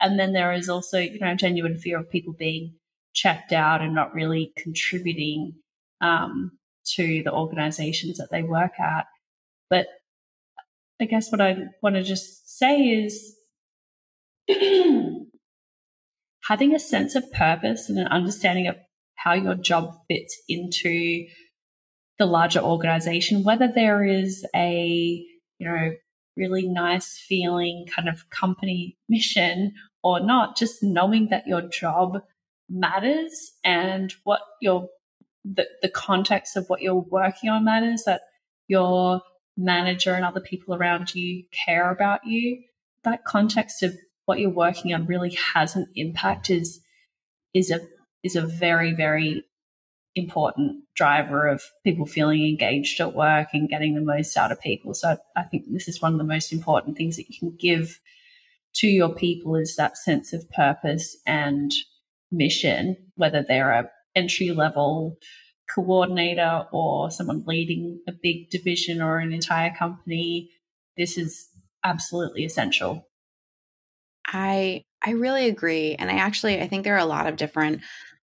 And 0.00 0.16
then 0.16 0.32
there 0.32 0.52
is 0.52 0.68
also, 0.68 1.00
you 1.00 1.18
know, 1.18 1.34
genuine 1.34 1.76
fear 1.76 1.98
of 1.98 2.08
people 2.08 2.34
being 2.38 2.77
checked 3.18 3.52
out 3.52 3.82
and 3.82 3.94
not 3.94 4.14
really 4.14 4.52
contributing 4.56 5.54
um, 6.00 6.52
to 6.84 7.22
the 7.24 7.32
organizations 7.32 8.18
that 8.18 8.28
they 8.30 8.42
work 8.42 8.78
at. 8.78 9.06
But 9.68 9.86
I 11.00 11.06
guess 11.06 11.30
what 11.30 11.40
I 11.40 11.56
want 11.82 11.96
to 11.96 12.02
just 12.02 12.58
say 12.58 12.80
is 12.80 13.36
having 16.44 16.74
a 16.74 16.78
sense 16.78 17.14
of 17.14 17.30
purpose 17.32 17.88
and 17.88 17.98
an 17.98 18.06
understanding 18.06 18.68
of 18.68 18.76
how 19.16 19.34
your 19.34 19.56
job 19.56 19.94
fits 20.08 20.40
into 20.48 21.26
the 22.18 22.26
larger 22.26 22.60
organization, 22.60 23.44
whether 23.44 23.68
there 23.68 24.04
is 24.04 24.46
a, 24.54 25.24
you 25.58 25.68
know, 25.68 25.90
really 26.36 26.68
nice 26.68 27.18
feeling 27.28 27.84
kind 27.94 28.08
of 28.08 28.30
company 28.30 28.96
mission 29.08 29.72
or 30.04 30.20
not, 30.20 30.56
just 30.56 30.82
knowing 30.82 31.28
that 31.30 31.48
your 31.48 31.62
job 31.62 32.20
matters 32.68 33.52
and 33.64 34.12
what 34.24 34.40
your 34.60 34.88
the, 35.44 35.66
the 35.82 35.88
context 35.88 36.56
of 36.56 36.66
what 36.68 36.82
you're 36.82 36.94
working 36.94 37.48
on 37.48 37.64
matters, 37.64 38.02
that 38.04 38.22
your 38.66 39.22
manager 39.56 40.14
and 40.14 40.24
other 40.24 40.40
people 40.40 40.74
around 40.74 41.14
you 41.14 41.44
care 41.52 41.90
about 41.90 42.26
you. 42.26 42.62
That 43.04 43.24
context 43.24 43.82
of 43.82 43.96
what 44.26 44.40
you're 44.40 44.50
working 44.50 44.92
on 44.92 45.06
really 45.06 45.36
has 45.54 45.74
an 45.74 45.86
impact 45.94 46.50
is 46.50 46.80
is 47.54 47.70
a 47.70 47.80
is 48.22 48.36
a 48.36 48.42
very, 48.42 48.92
very 48.92 49.44
important 50.14 50.84
driver 50.96 51.46
of 51.46 51.62
people 51.84 52.04
feeling 52.04 52.46
engaged 52.46 53.00
at 53.00 53.14
work 53.14 53.48
and 53.52 53.68
getting 53.68 53.94
the 53.94 54.00
most 54.00 54.36
out 54.36 54.50
of 54.50 54.60
people. 54.60 54.92
So 54.92 55.16
I 55.36 55.42
think 55.44 55.64
this 55.68 55.88
is 55.88 56.02
one 56.02 56.12
of 56.12 56.18
the 56.18 56.24
most 56.24 56.52
important 56.52 56.96
things 56.96 57.16
that 57.16 57.28
you 57.28 57.38
can 57.38 57.56
give 57.56 58.00
to 58.74 58.86
your 58.88 59.14
people 59.14 59.54
is 59.54 59.76
that 59.76 59.96
sense 59.96 60.32
of 60.32 60.50
purpose 60.50 61.16
and 61.26 61.72
mission, 62.30 62.96
whether 63.16 63.42
they're 63.46 63.70
a 63.70 63.90
entry 64.14 64.50
level 64.50 65.16
coordinator 65.74 66.64
or 66.72 67.10
someone 67.10 67.44
leading 67.46 68.00
a 68.08 68.12
big 68.12 68.50
division 68.50 69.02
or 69.02 69.18
an 69.18 69.32
entire 69.32 69.74
company. 69.74 70.50
This 70.96 71.18
is 71.18 71.48
absolutely 71.84 72.44
essential. 72.44 73.06
I 74.26 74.84
I 75.04 75.12
really 75.12 75.46
agree 75.48 75.94
and 75.94 76.10
I 76.10 76.14
actually 76.14 76.60
I 76.60 76.68
think 76.68 76.84
there 76.84 76.94
are 76.94 76.98
a 76.98 77.04
lot 77.04 77.26
of 77.26 77.36
different 77.36 77.82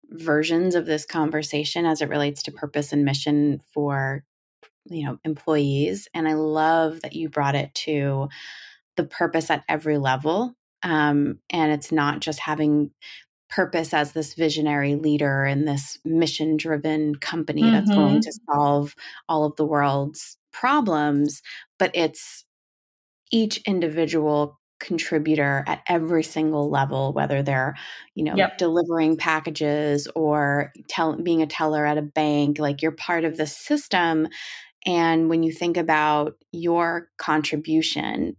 versions 0.10 0.76
of 0.76 0.86
this 0.86 1.06
conversation 1.06 1.86
as 1.86 2.02
it 2.02 2.10
relates 2.10 2.44
to 2.44 2.52
purpose 2.52 2.94
and 2.94 3.04
mission 3.04 3.60
for 3.74 4.24
you 4.86 5.06
know 5.06 5.18
employees 5.26 6.08
and 6.14 6.28
i 6.28 6.34
love 6.34 7.02
that 7.02 7.14
you 7.14 7.28
brought 7.28 7.56
it 7.56 7.74
to 7.76 8.30
the 8.96 9.04
purpose 9.04 9.50
at 9.50 9.64
every 9.68 9.98
level 9.98 10.56
um, 10.84 11.40
and 11.50 11.72
it's 11.72 11.92
not 11.92 12.20
just 12.20 12.40
having 12.40 12.92
purpose 13.50 13.94
as 13.94 14.12
this 14.12 14.34
visionary 14.34 14.96
leader 14.96 15.46
in 15.46 15.66
this 15.66 15.98
mission 16.04 16.58
driven 16.58 17.16
company 17.16 17.62
mm-hmm. 17.62 17.74
that's 17.74 17.90
going 17.90 18.22
to 18.22 18.34
solve 18.52 18.96
all 19.30 19.46
of 19.46 19.56
the 19.56 19.66
world's 19.66 20.38
problems 20.52 21.42
but 21.80 21.92
it's 21.94 22.46
each 23.32 23.58
individual 23.66 24.60
contributor 24.80 25.64
at 25.68 25.82
every 25.88 26.24
single 26.24 26.70
level 26.70 27.14
whether 27.14 27.42
they're 27.42 27.76
you 28.16 28.24
know 28.24 28.36
yep. 28.36 28.58
delivering 28.58 29.18
packages 29.18 30.08
or 30.16 30.72
tell, 30.88 31.16
being 31.16 31.42
a 31.42 31.48
teller 31.48 31.86
at 31.86 31.98
a 31.98 32.02
bank 32.02 32.60
like 32.60 32.82
you're 32.82 32.92
part 32.92 33.24
of 33.24 33.38
the 33.38 33.48
system 33.48 34.28
and 34.86 35.30
when 35.30 35.44
you 35.44 35.52
think 35.52 35.78
about 35.78 36.36
your 36.52 37.10
contribution 37.18 38.36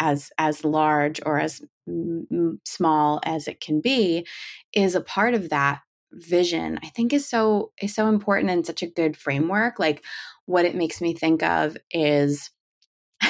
as 0.00 0.30
as 0.38 0.64
large 0.64 1.20
or 1.24 1.38
as 1.38 1.60
m- 1.88 2.60
small 2.64 3.20
as 3.24 3.48
it 3.48 3.60
can 3.60 3.80
be 3.80 4.26
is 4.72 4.94
a 4.94 5.00
part 5.00 5.34
of 5.34 5.50
that 5.50 5.80
vision 6.12 6.78
i 6.84 6.88
think 6.90 7.12
is 7.12 7.28
so 7.28 7.72
is 7.82 7.94
so 7.94 8.06
important 8.08 8.50
and 8.50 8.64
such 8.64 8.82
a 8.82 8.86
good 8.86 9.16
framework 9.16 9.78
like 9.80 10.04
what 10.46 10.64
it 10.64 10.76
makes 10.76 11.00
me 11.00 11.12
think 11.12 11.42
of 11.42 11.76
is 11.90 12.50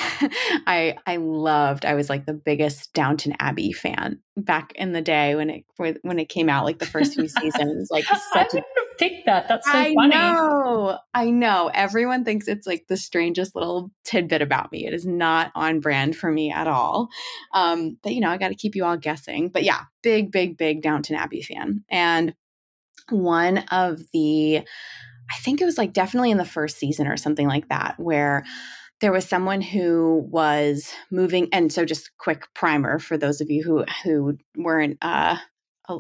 I 0.67 0.97
I 1.07 1.17
loved. 1.17 1.85
I 1.85 1.95
was 1.95 2.09
like 2.09 2.27
the 2.27 2.35
biggest 2.35 2.93
Downton 2.95 3.35
Abbey 3.39 3.73
fan 3.73 4.21
back 4.37 4.73
in 4.75 4.93
the 4.93 5.03
day 5.03 5.35
when 5.35 5.51
it 5.51 5.65
when 6.03 6.19
it 6.19 6.29
came 6.29 6.49
out, 6.49 6.65
like 6.65 6.79
the 6.79 6.87
first 6.87 7.15
few 7.15 7.29
seasons. 7.29 7.89
Like 7.91 8.05
such 8.33 8.55
I 8.55 8.55
would 8.55 8.55
have 8.55 8.99
picked 8.99 9.27
that. 9.27 9.49
That's 9.49 9.67
so 9.67 9.79
I 9.79 9.95
funny. 9.95 10.15
I 10.15 10.33
know. 10.33 10.99
I 11.13 11.31
know. 11.31 11.71
Everyone 11.73 12.25
thinks 12.25 12.49
it's 12.49 12.67
like 12.67 12.87
the 12.89 12.97
strangest 12.97 13.55
little 13.55 13.91
tidbit 14.05 14.43
about 14.43 14.73
me. 14.73 14.87
It 14.87 14.95
is 14.95 15.07
not 15.07 15.53
on 15.55 15.81
brand 15.81 16.17
for 16.17 16.31
me 16.31 16.51
at 16.51 16.67
all. 16.67 17.09
Um, 17.53 17.99
but 18.03 18.15
you 18.15 18.21
know, 18.21 18.31
I 18.31 18.39
got 18.39 18.49
to 18.49 18.55
keep 18.55 18.75
you 18.75 18.85
all 18.85 18.97
guessing. 18.97 19.49
But 19.49 19.65
yeah, 19.65 19.83
big, 20.03 20.33
big, 20.33 20.57
big 20.57 20.83
Downton 20.83 21.17
Abbey 21.17 21.43
fan, 21.43 21.85
and 21.89 22.35
one 23.11 23.59
of 23.71 24.01
the, 24.13 24.59
I 24.59 25.37
think 25.41 25.61
it 25.61 25.67
was 25.67 25.79
like 25.79 25.93
definitely 25.93 26.31
in 26.31 26.39
the 26.39 26.45
first 26.45 26.79
season 26.79 27.07
or 27.07 27.17
something 27.17 27.47
like 27.47 27.69
that, 27.69 27.95
where 27.99 28.45
there 29.05 29.13
was 29.13 29.29
someone 29.29 29.61
who 29.61 30.27
was 30.31 30.91
moving 31.11 31.47
and 31.53 31.71
so 31.71 31.85
just 31.85 32.17
quick 32.17 32.47
primer 32.55 32.99
for 32.99 33.19
those 33.19 33.43
of 33.43 33.51
you 33.51 33.63
who 33.63 33.85
who 34.03 34.39
weren't 34.57 34.97
uh, 35.03 35.37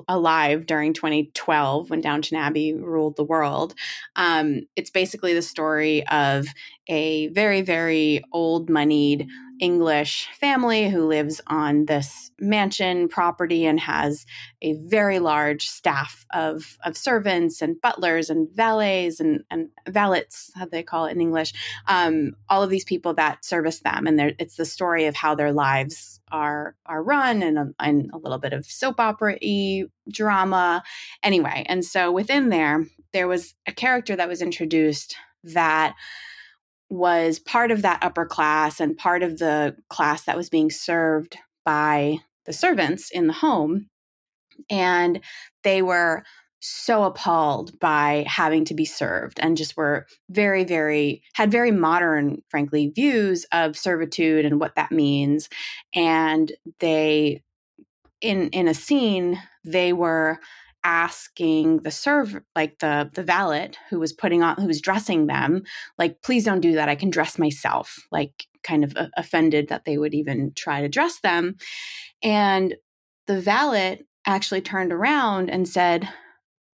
alive 0.08 0.64
during 0.64 0.94
2012 0.94 1.90
when 1.90 2.00
Downton 2.00 2.38
Abbey 2.38 2.72
ruled 2.72 3.16
the 3.16 3.24
world. 3.24 3.74
Um, 4.16 4.62
it's 4.74 4.88
basically 4.88 5.34
the 5.34 5.42
story 5.42 6.06
of 6.08 6.46
a 6.88 7.28
very, 7.28 7.60
very 7.60 8.22
old 8.32 8.70
moneyed 8.70 9.28
English 9.60 10.28
family 10.38 10.88
who 10.88 11.06
lives 11.06 11.40
on 11.46 11.86
this 11.86 12.30
mansion 12.40 13.08
property 13.08 13.64
and 13.64 13.78
has 13.80 14.26
a 14.62 14.74
very 14.74 15.18
large 15.18 15.68
staff 15.68 16.26
of, 16.32 16.76
of 16.84 16.96
servants 16.96 17.62
and 17.62 17.80
butlers 17.80 18.30
and 18.30 18.48
valets 18.54 19.20
and, 19.20 19.44
and 19.50 19.68
valets, 19.88 20.50
how 20.54 20.66
they 20.66 20.82
call 20.82 21.06
it 21.06 21.12
in 21.12 21.20
English, 21.20 21.52
um, 21.86 22.32
all 22.48 22.62
of 22.62 22.70
these 22.70 22.84
people 22.84 23.14
that 23.14 23.44
service 23.44 23.80
them. 23.80 24.06
And 24.06 24.34
it's 24.38 24.56
the 24.56 24.64
story 24.64 25.06
of 25.06 25.14
how 25.14 25.34
their 25.34 25.52
lives 25.52 26.20
are 26.32 26.74
are 26.86 27.02
run 27.02 27.42
and 27.42 27.58
a, 27.58 27.70
and 27.78 28.10
a 28.12 28.18
little 28.18 28.38
bit 28.38 28.52
of 28.52 28.66
soap 28.66 28.98
opera 28.98 29.38
y 29.40 29.84
drama. 30.08 30.82
Anyway, 31.22 31.64
and 31.68 31.84
so 31.84 32.10
within 32.10 32.48
there, 32.48 32.86
there 33.12 33.28
was 33.28 33.54
a 33.66 33.72
character 33.72 34.16
that 34.16 34.28
was 34.28 34.42
introduced 34.42 35.16
that 35.44 35.94
was 36.90 37.38
part 37.38 37.70
of 37.70 37.82
that 37.82 38.02
upper 38.02 38.26
class 38.26 38.80
and 38.80 38.96
part 38.96 39.22
of 39.22 39.38
the 39.38 39.76
class 39.88 40.22
that 40.24 40.36
was 40.36 40.48
being 40.48 40.70
served 40.70 41.36
by 41.64 42.18
the 42.46 42.52
servants 42.52 43.10
in 43.10 43.26
the 43.26 43.32
home. 43.32 43.88
And 44.70 45.20
they 45.62 45.82
were 45.82 46.24
so 46.60 47.04
appalled 47.04 47.78
by 47.78 48.24
having 48.26 48.64
to 48.64 48.74
be 48.74 48.86
served 48.86 49.38
and 49.38 49.56
just 49.56 49.76
were 49.76 50.06
very, 50.30 50.64
very, 50.64 51.22
had 51.34 51.50
very 51.50 51.70
modern, 51.70 52.42
frankly, 52.48 52.90
views 52.94 53.44
of 53.52 53.76
servitude 53.76 54.46
and 54.46 54.58
what 54.58 54.74
that 54.76 54.90
means. 54.90 55.50
And 55.94 56.50
they, 56.80 57.42
in, 58.22 58.48
in 58.50 58.66
a 58.66 58.74
scene, 58.74 59.38
they 59.62 59.92
were 59.92 60.38
asking 60.84 61.78
the 61.78 61.90
serve 61.90 62.38
like 62.54 62.78
the 62.78 63.10
the 63.14 63.22
valet 63.22 63.72
who 63.88 63.98
was 63.98 64.12
putting 64.12 64.42
on 64.42 64.56
who 64.56 64.66
was 64.66 64.82
dressing 64.82 65.26
them 65.26 65.62
like 65.98 66.20
please 66.22 66.44
don't 66.44 66.60
do 66.60 66.72
that. 66.72 66.90
I 66.90 66.94
can 66.94 67.10
dress 67.10 67.38
myself 67.38 67.98
like 68.12 68.44
kind 68.62 68.84
of 68.84 68.94
offended 69.16 69.68
that 69.68 69.84
they 69.84 69.98
would 69.98 70.14
even 70.14 70.52
try 70.54 70.82
to 70.82 70.88
dress 70.88 71.20
them. 71.20 71.56
And 72.22 72.74
the 73.26 73.40
valet 73.40 74.02
actually 74.26 74.60
turned 74.60 74.92
around 74.92 75.50
and 75.50 75.66
said 75.66 76.08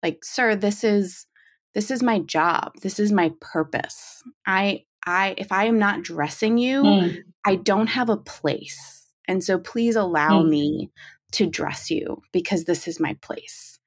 like 0.03 0.25
sir 0.25 0.57
this 0.57 0.83
is 0.83 1.27
this 1.73 1.92
is 1.92 2.03
my 2.03 2.18
job. 2.18 2.73
This 2.83 2.99
is 2.99 3.12
my 3.12 3.33
purpose. 3.40 4.23
I 4.44 4.85
i 5.07 5.35
if 5.38 5.51
i 5.53 5.64
am 5.64 5.79
not 5.79 6.03
dressing 6.03 6.59
you 6.59 6.83
mm. 6.83 7.16
i 7.46 7.55
don't 7.55 7.87
have 7.87 8.11
a 8.11 8.16
place. 8.16 9.07
And 9.29 9.44
so 9.44 9.59
please 9.59 9.94
allow 9.94 10.42
mm. 10.42 10.49
me 10.49 10.90
to 11.33 11.46
dress 11.46 11.90
you 11.90 12.20
because 12.33 12.64
this 12.64 12.88
is 12.88 12.99
my 12.99 13.16
place 13.23 13.79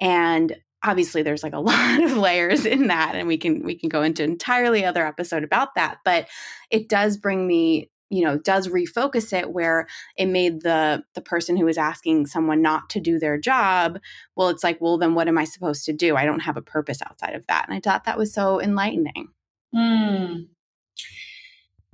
and 0.00 0.56
obviously 0.84 1.22
there's 1.22 1.42
like 1.42 1.52
a 1.52 1.60
lot 1.60 2.02
of 2.02 2.16
layers 2.16 2.66
in 2.66 2.88
that 2.88 3.14
and 3.14 3.28
we 3.28 3.36
can 3.36 3.62
we 3.62 3.74
can 3.74 3.88
go 3.88 4.02
into 4.02 4.22
entirely 4.22 4.84
other 4.84 5.06
episode 5.06 5.44
about 5.44 5.74
that 5.74 5.98
but 6.04 6.28
it 6.70 6.88
does 6.88 7.16
bring 7.16 7.46
me 7.46 7.90
you 8.12 8.22
know 8.22 8.36
does 8.38 8.68
refocus 8.68 9.32
it 9.32 9.50
where 9.50 9.88
it 10.16 10.26
made 10.26 10.60
the 10.60 11.02
the 11.14 11.22
person 11.22 11.56
who 11.56 11.64
was 11.64 11.78
asking 11.78 12.26
someone 12.26 12.60
not 12.60 12.90
to 12.90 13.00
do 13.00 13.18
their 13.18 13.38
job 13.38 13.98
well 14.36 14.50
it's 14.50 14.62
like 14.62 14.78
well 14.80 14.98
then 14.98 15.14
what 15.14 15.28
am 15.28 15.38
i 15.38 15.44
supposed 15.44 15.84
to 15.86 15.92
do? 15.92 16.14
I 16.14 16.26
don't 16.26 16.40
have 16.40 16.58
a 16.58 16.62
purpose 16.62 17.00
outside 17.02 17.34
of 17.34 17.46
that. 17.46 17.64
And 17.66 17.74
i 17.74 17.80
thought 17.80 18.04
that 18.04 18.18
was 18.18 18.32
so 18.32 18.60
enlightening. 18.60 19.28
Mm. 19.74 20.48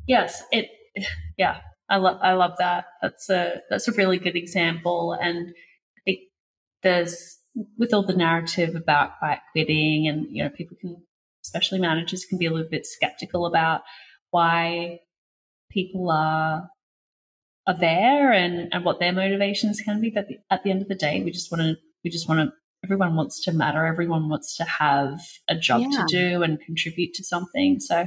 yes 0.06 0.42
it 0.50 0.68
yeah 1.38 1.60
i 1.88 1.96
love 1.96 2.18
i 2.20 2.34
love 2.34 2.54
that. 2.58 2.86
That's 3.00 3.30
a 3.30 3.62
that's 3.70 3.86
a 3.86 3.92
really 3.92 4.18
good 4.18 4.36
example 4.36 5.12
and 5.12 5.54
it, 6.04 6.18
there's 6.82 7.37
with 7.78 7.92
all 7.92 8.02
the 8.02 8.16
narrative 8.16 8.74
about 8.74 9.18
quiet 9.18 9.40
quitting 9.52 10.06
and 10.08 10.26
you 10.30 10.42
know 10.42 10.50
people 10.50 10.76
can 10.80 10.96
especially 11.44 11.78
managers 11.78 12.24
can 12.24 12.38
be 12.38 12.46
a 12.46 12.50
little 12.50 12.68
bit 12.68 12.86
skeptical 12.86 13.46
about 13.46 13.82
why 14.30 14.98
people 15.70 16.10
are 16.10 16.68
are 17.66 17.78
there 17.78 18.32
and 18.32 18.72
and 18.72 18.84
what 18.84 19.00
their 19.00 19.12
motivations 19.12 19.80
can 19.80 20.00
be 20.00 20.10
but 20.10 20.26
at 20.50 20.62
the 20.62 20.70
end 20.70 20.82
of 20.82 20.88
the 20.88 20.94
day 20.94 21.22
we 21.22 21.30
just 21.30 21.50
want 21.50 21.62
to 21.62 21.76
we 22.04 22.10
just 22.10 22.28
want 22.28 22.40
to 22.40 22.52
everyone 22.84 23.16
wants 23.16 23.44
to 23.44 23.52
matter. 23.52 23.86
Everyone 23.86 24.28
wants 24.28 24.56
to 24.56 24.64
have 24.64 25.20
a 25.48 25.56
job 25.56 25.82
yeah. 25.82 25.98
to 25.98 26.04
do 26.08 26.42
and 26.42 26.60
contribute 26.60 27.14
to 27.14 27.24
something. 27.24 27.80
So 27.80 28.06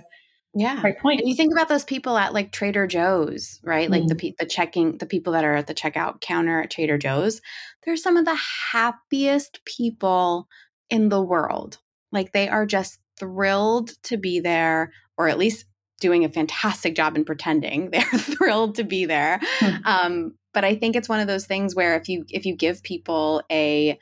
yeah. 0.53 0.81
Great 0.81 0.99
point. 0.99 1.21
And 1.21 1.29
you 1.29 1.35
think 1.35 1.53
about 1.53 1.69
those 1.69 1.85
people 1.85 2.17
at 2.17 2.33
like 2.33 2.51
Trader 2.51 2.85
Joe's, 2.87 3.59
right? 3.63 3.87
Mm. 3.87 3.91
Like 3.91 4.07
the 4.07 4.15
mm. 4.15 4.37
the 4.37 4.45
checking 4.45 4.97
the 4.97 5.05
people 5.05 5.33
that 5.33 5.45
are 5.45 5.55
at 5.55 5.67
the 5.67 5.73
checkout 5.73 6.21
counter 6.21 6.61
at 6.61 6.71
Trader 6.71 6.97
Joe's. 6.97 7.41
They're 7.83 7.97
some 7.97 8.17
of 8.17 8.25
the 8.25 8.37
happiest 8.71 9.63
people 9.65 10.47
in 10.89 11.09
the 11.09 11.21
world. 11.21 11.77
Like 12.11 12.33
they 12.33 12.49
are 12.49 12.65
just 12.65 12.99
thrilled 13.17 13.91
to 14.03 14.17
be 14.17 14.39
there 14.39 14.91
or 15.17 15.29
at 15.29 15.37
least 15.37 15.65
doing 15.99 16.25
a 16.25 16.29
fantastic 16.29 16.95
job 16.95 17.15
in 17.15 17.23
pretending 17.23 17.89
they're 17.91 18.01
thrilled 18.01 18.75
to 18.75 18.83
be 18.83 19.05
there. 19.05 19.39
Mm. 19.59 19.85
Um, 19.85 20.33
but 20.53 20.65
I 20.65 20.75
think 20.75 20.97
it's 20.97 21.07
one 21.07 21.21
of 21.21 21.27
those 21.27 21.45
things 21.45 21.75
where 21.75 21.95
if 21.95 22.09
you 22.09 22.25
if 22.27 22.45
you 22.45 22.55
give 22.57 22.83
people 22.83 23.41
a 23.49 23.97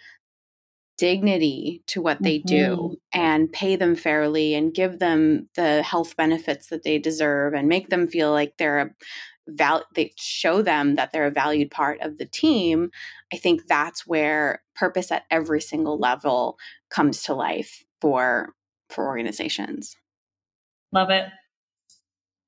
dignity 0.99 1.81
to 1.87 2.01
what 2.01 2.21
they 2.21 2.39
mm-hmm. 2.39 2.47
do 2.47 2.97
and 3.13 3.51
pay 3.51 3.75
them 3.75 3.95
fairly 3.95 4.53
and 4.53 4.73
give 4.73 4.99
them 4.99 5.47
the 5.55 5.81
health 5.81 6.17
benefits 6.17 6.67
that 6.67 6.83
they 6.83 6.99
deserve 6.99 7.53
and 7.53 7.67
make 7.69 7.89
them 7.89 8.05
feel 8.05 8.31
like 8.31 8.53
they're 8.57 8.79
a 8.79 8.89
val- 9.47 9.85
they 9.95 10.11
show 10.17 10.61
them 10.61 10.95
that 10.95 11.11
they're 11.11 11.25
a 11.25 11.31
valued 11.31 11.71
part 11.71 12.01
of 12.01 12.17
the 12.17 12.25
team 12.25 12.91
i 13.33 13.37
think 13.37 13.61
that's 13.67 14.05
where 14.05 14.61
purpose 14.75 15.11
at 15.11 15.23
every 15.31 15.61
single 15.61 15.97
level 15.97 16.57
comes 16.89 17.23
to 17.23 17.33
life 17.33 17.85
for 18.01 18.53
for 18.89 19.07
organizations. 19.07 19.95
Love 20.91 21.09
it. 21.11 21.25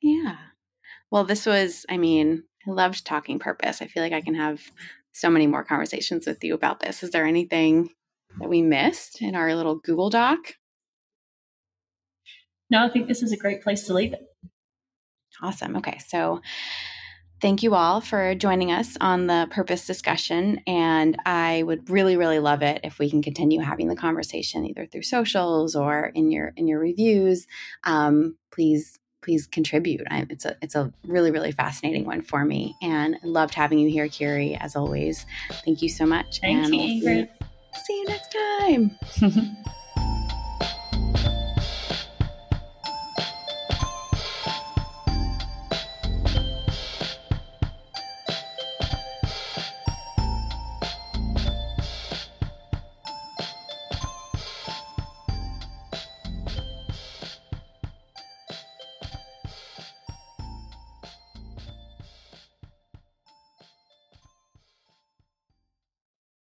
Yeah. 0.01 0.37
Well 1.11 1.23
this 1.23 1.45
was 1.45 1.85
i 1.89 1.97
mean 1.97 2.43
i 2.67 2.71
loved 2.71 3.05
talking 3.05 3.39
purpose. 3.39 3.81
I 3.81 3.87
feel 3.87 4.03
like 4.03 4.13
i 4.13 4.21
can 4.21 4.35
have 4.35 4.61
so 5.13 5.29
many 5.29 5.45
more 5.45 5.63
conversations 5.63 6.25
with 6.25 6.43
you 6.43 6.53
about 6.53 6.79
this. 6.79 7.03
Is 7.03 7.11
there 7.11 7.25
anything 7.25 7.89
that 8.39 8.49
we 8.49 8.61
missed 8.61 9.21
in 9.21 9.35
our 9.35 9.55
little 9.55 9.75
Google 9.75 10.09
Doc? 10.09 10.39
No, 12.69 12.85
I 12.85 12.89
think 12.89 13.07
this 13.07 13.21
is 13.21 13.31
a 13.31 13.37
great 13.37 13.61
place 13.61 13.83
to 13.87 13.93
leave 13.93 14.13
it. 14.13 14.21
Awesome. 15.41 15.75
Okay. 15.77 15.97
So, 16.07 16.41
thank 17.41 17.63
you 17.63 17.73
all 17.73 17.99
for 17.99 18.35
joining 18.35 18.71
us 18.71 18.95
on 19.01 19.27
the 19.27 19.47
purpose 19.51 19.87
discussion. 19.87 20.61
And 20.67 21.17
I 21.25 21.63
would 21.63 21.89
really, 21.89 22.15
really 22.15 22.39
love 22.39 22.61
it 22.61 22.81
if 22.83 22.99
we 22.99 23.09
can 23.09 23.21
continue 23.21 23.59
having 23.59 23.87
the 23.87 23.95
conversation 23.95 24.65
either 24.65 24.85
through 24.85 25.01
socials 25.03 25.75
or 25.75 26.11
in 26.13 26.31
your 26.31 26.53
in 26.55 26.67
your 26.67 26.79
reviews. 26.79 27.47
Um, 27.83 28.37
please 28.51 28.99
please 29.21 29.47
contribute. 29.47 30.07
I, 30.09 30.25
it's 30.29 30.45
a 30.45 30.55
it's 30.61 30.75
a 30.75 30.93
really 31.05 31.31
really 31.31 31.51
fascinating 31.51 32.05
one 32.05 32.21
for 32.21 32.45
me, 32.45 32.75
and 32.81 33.15
I 33.15 33.27
loved 33.27 33.53
having 33.53 33.79
you 33.79 33.89
here, 33.89 34.07
Kiri. 34.07 34.55
As 34.55 34.75
always, 34.75 35.25
thank 35.65 35.81
you 35.81 35.89
so 35.89 36.05
much. 36.05 36.39
Thank 36.39 36.65
and 36.65 36.75
you, 36.75 37.01
we'll 37.03 37.49
See 37.75 37.93
you 37.93 38.05
next 38.05 38.35
time. 38.59 38.97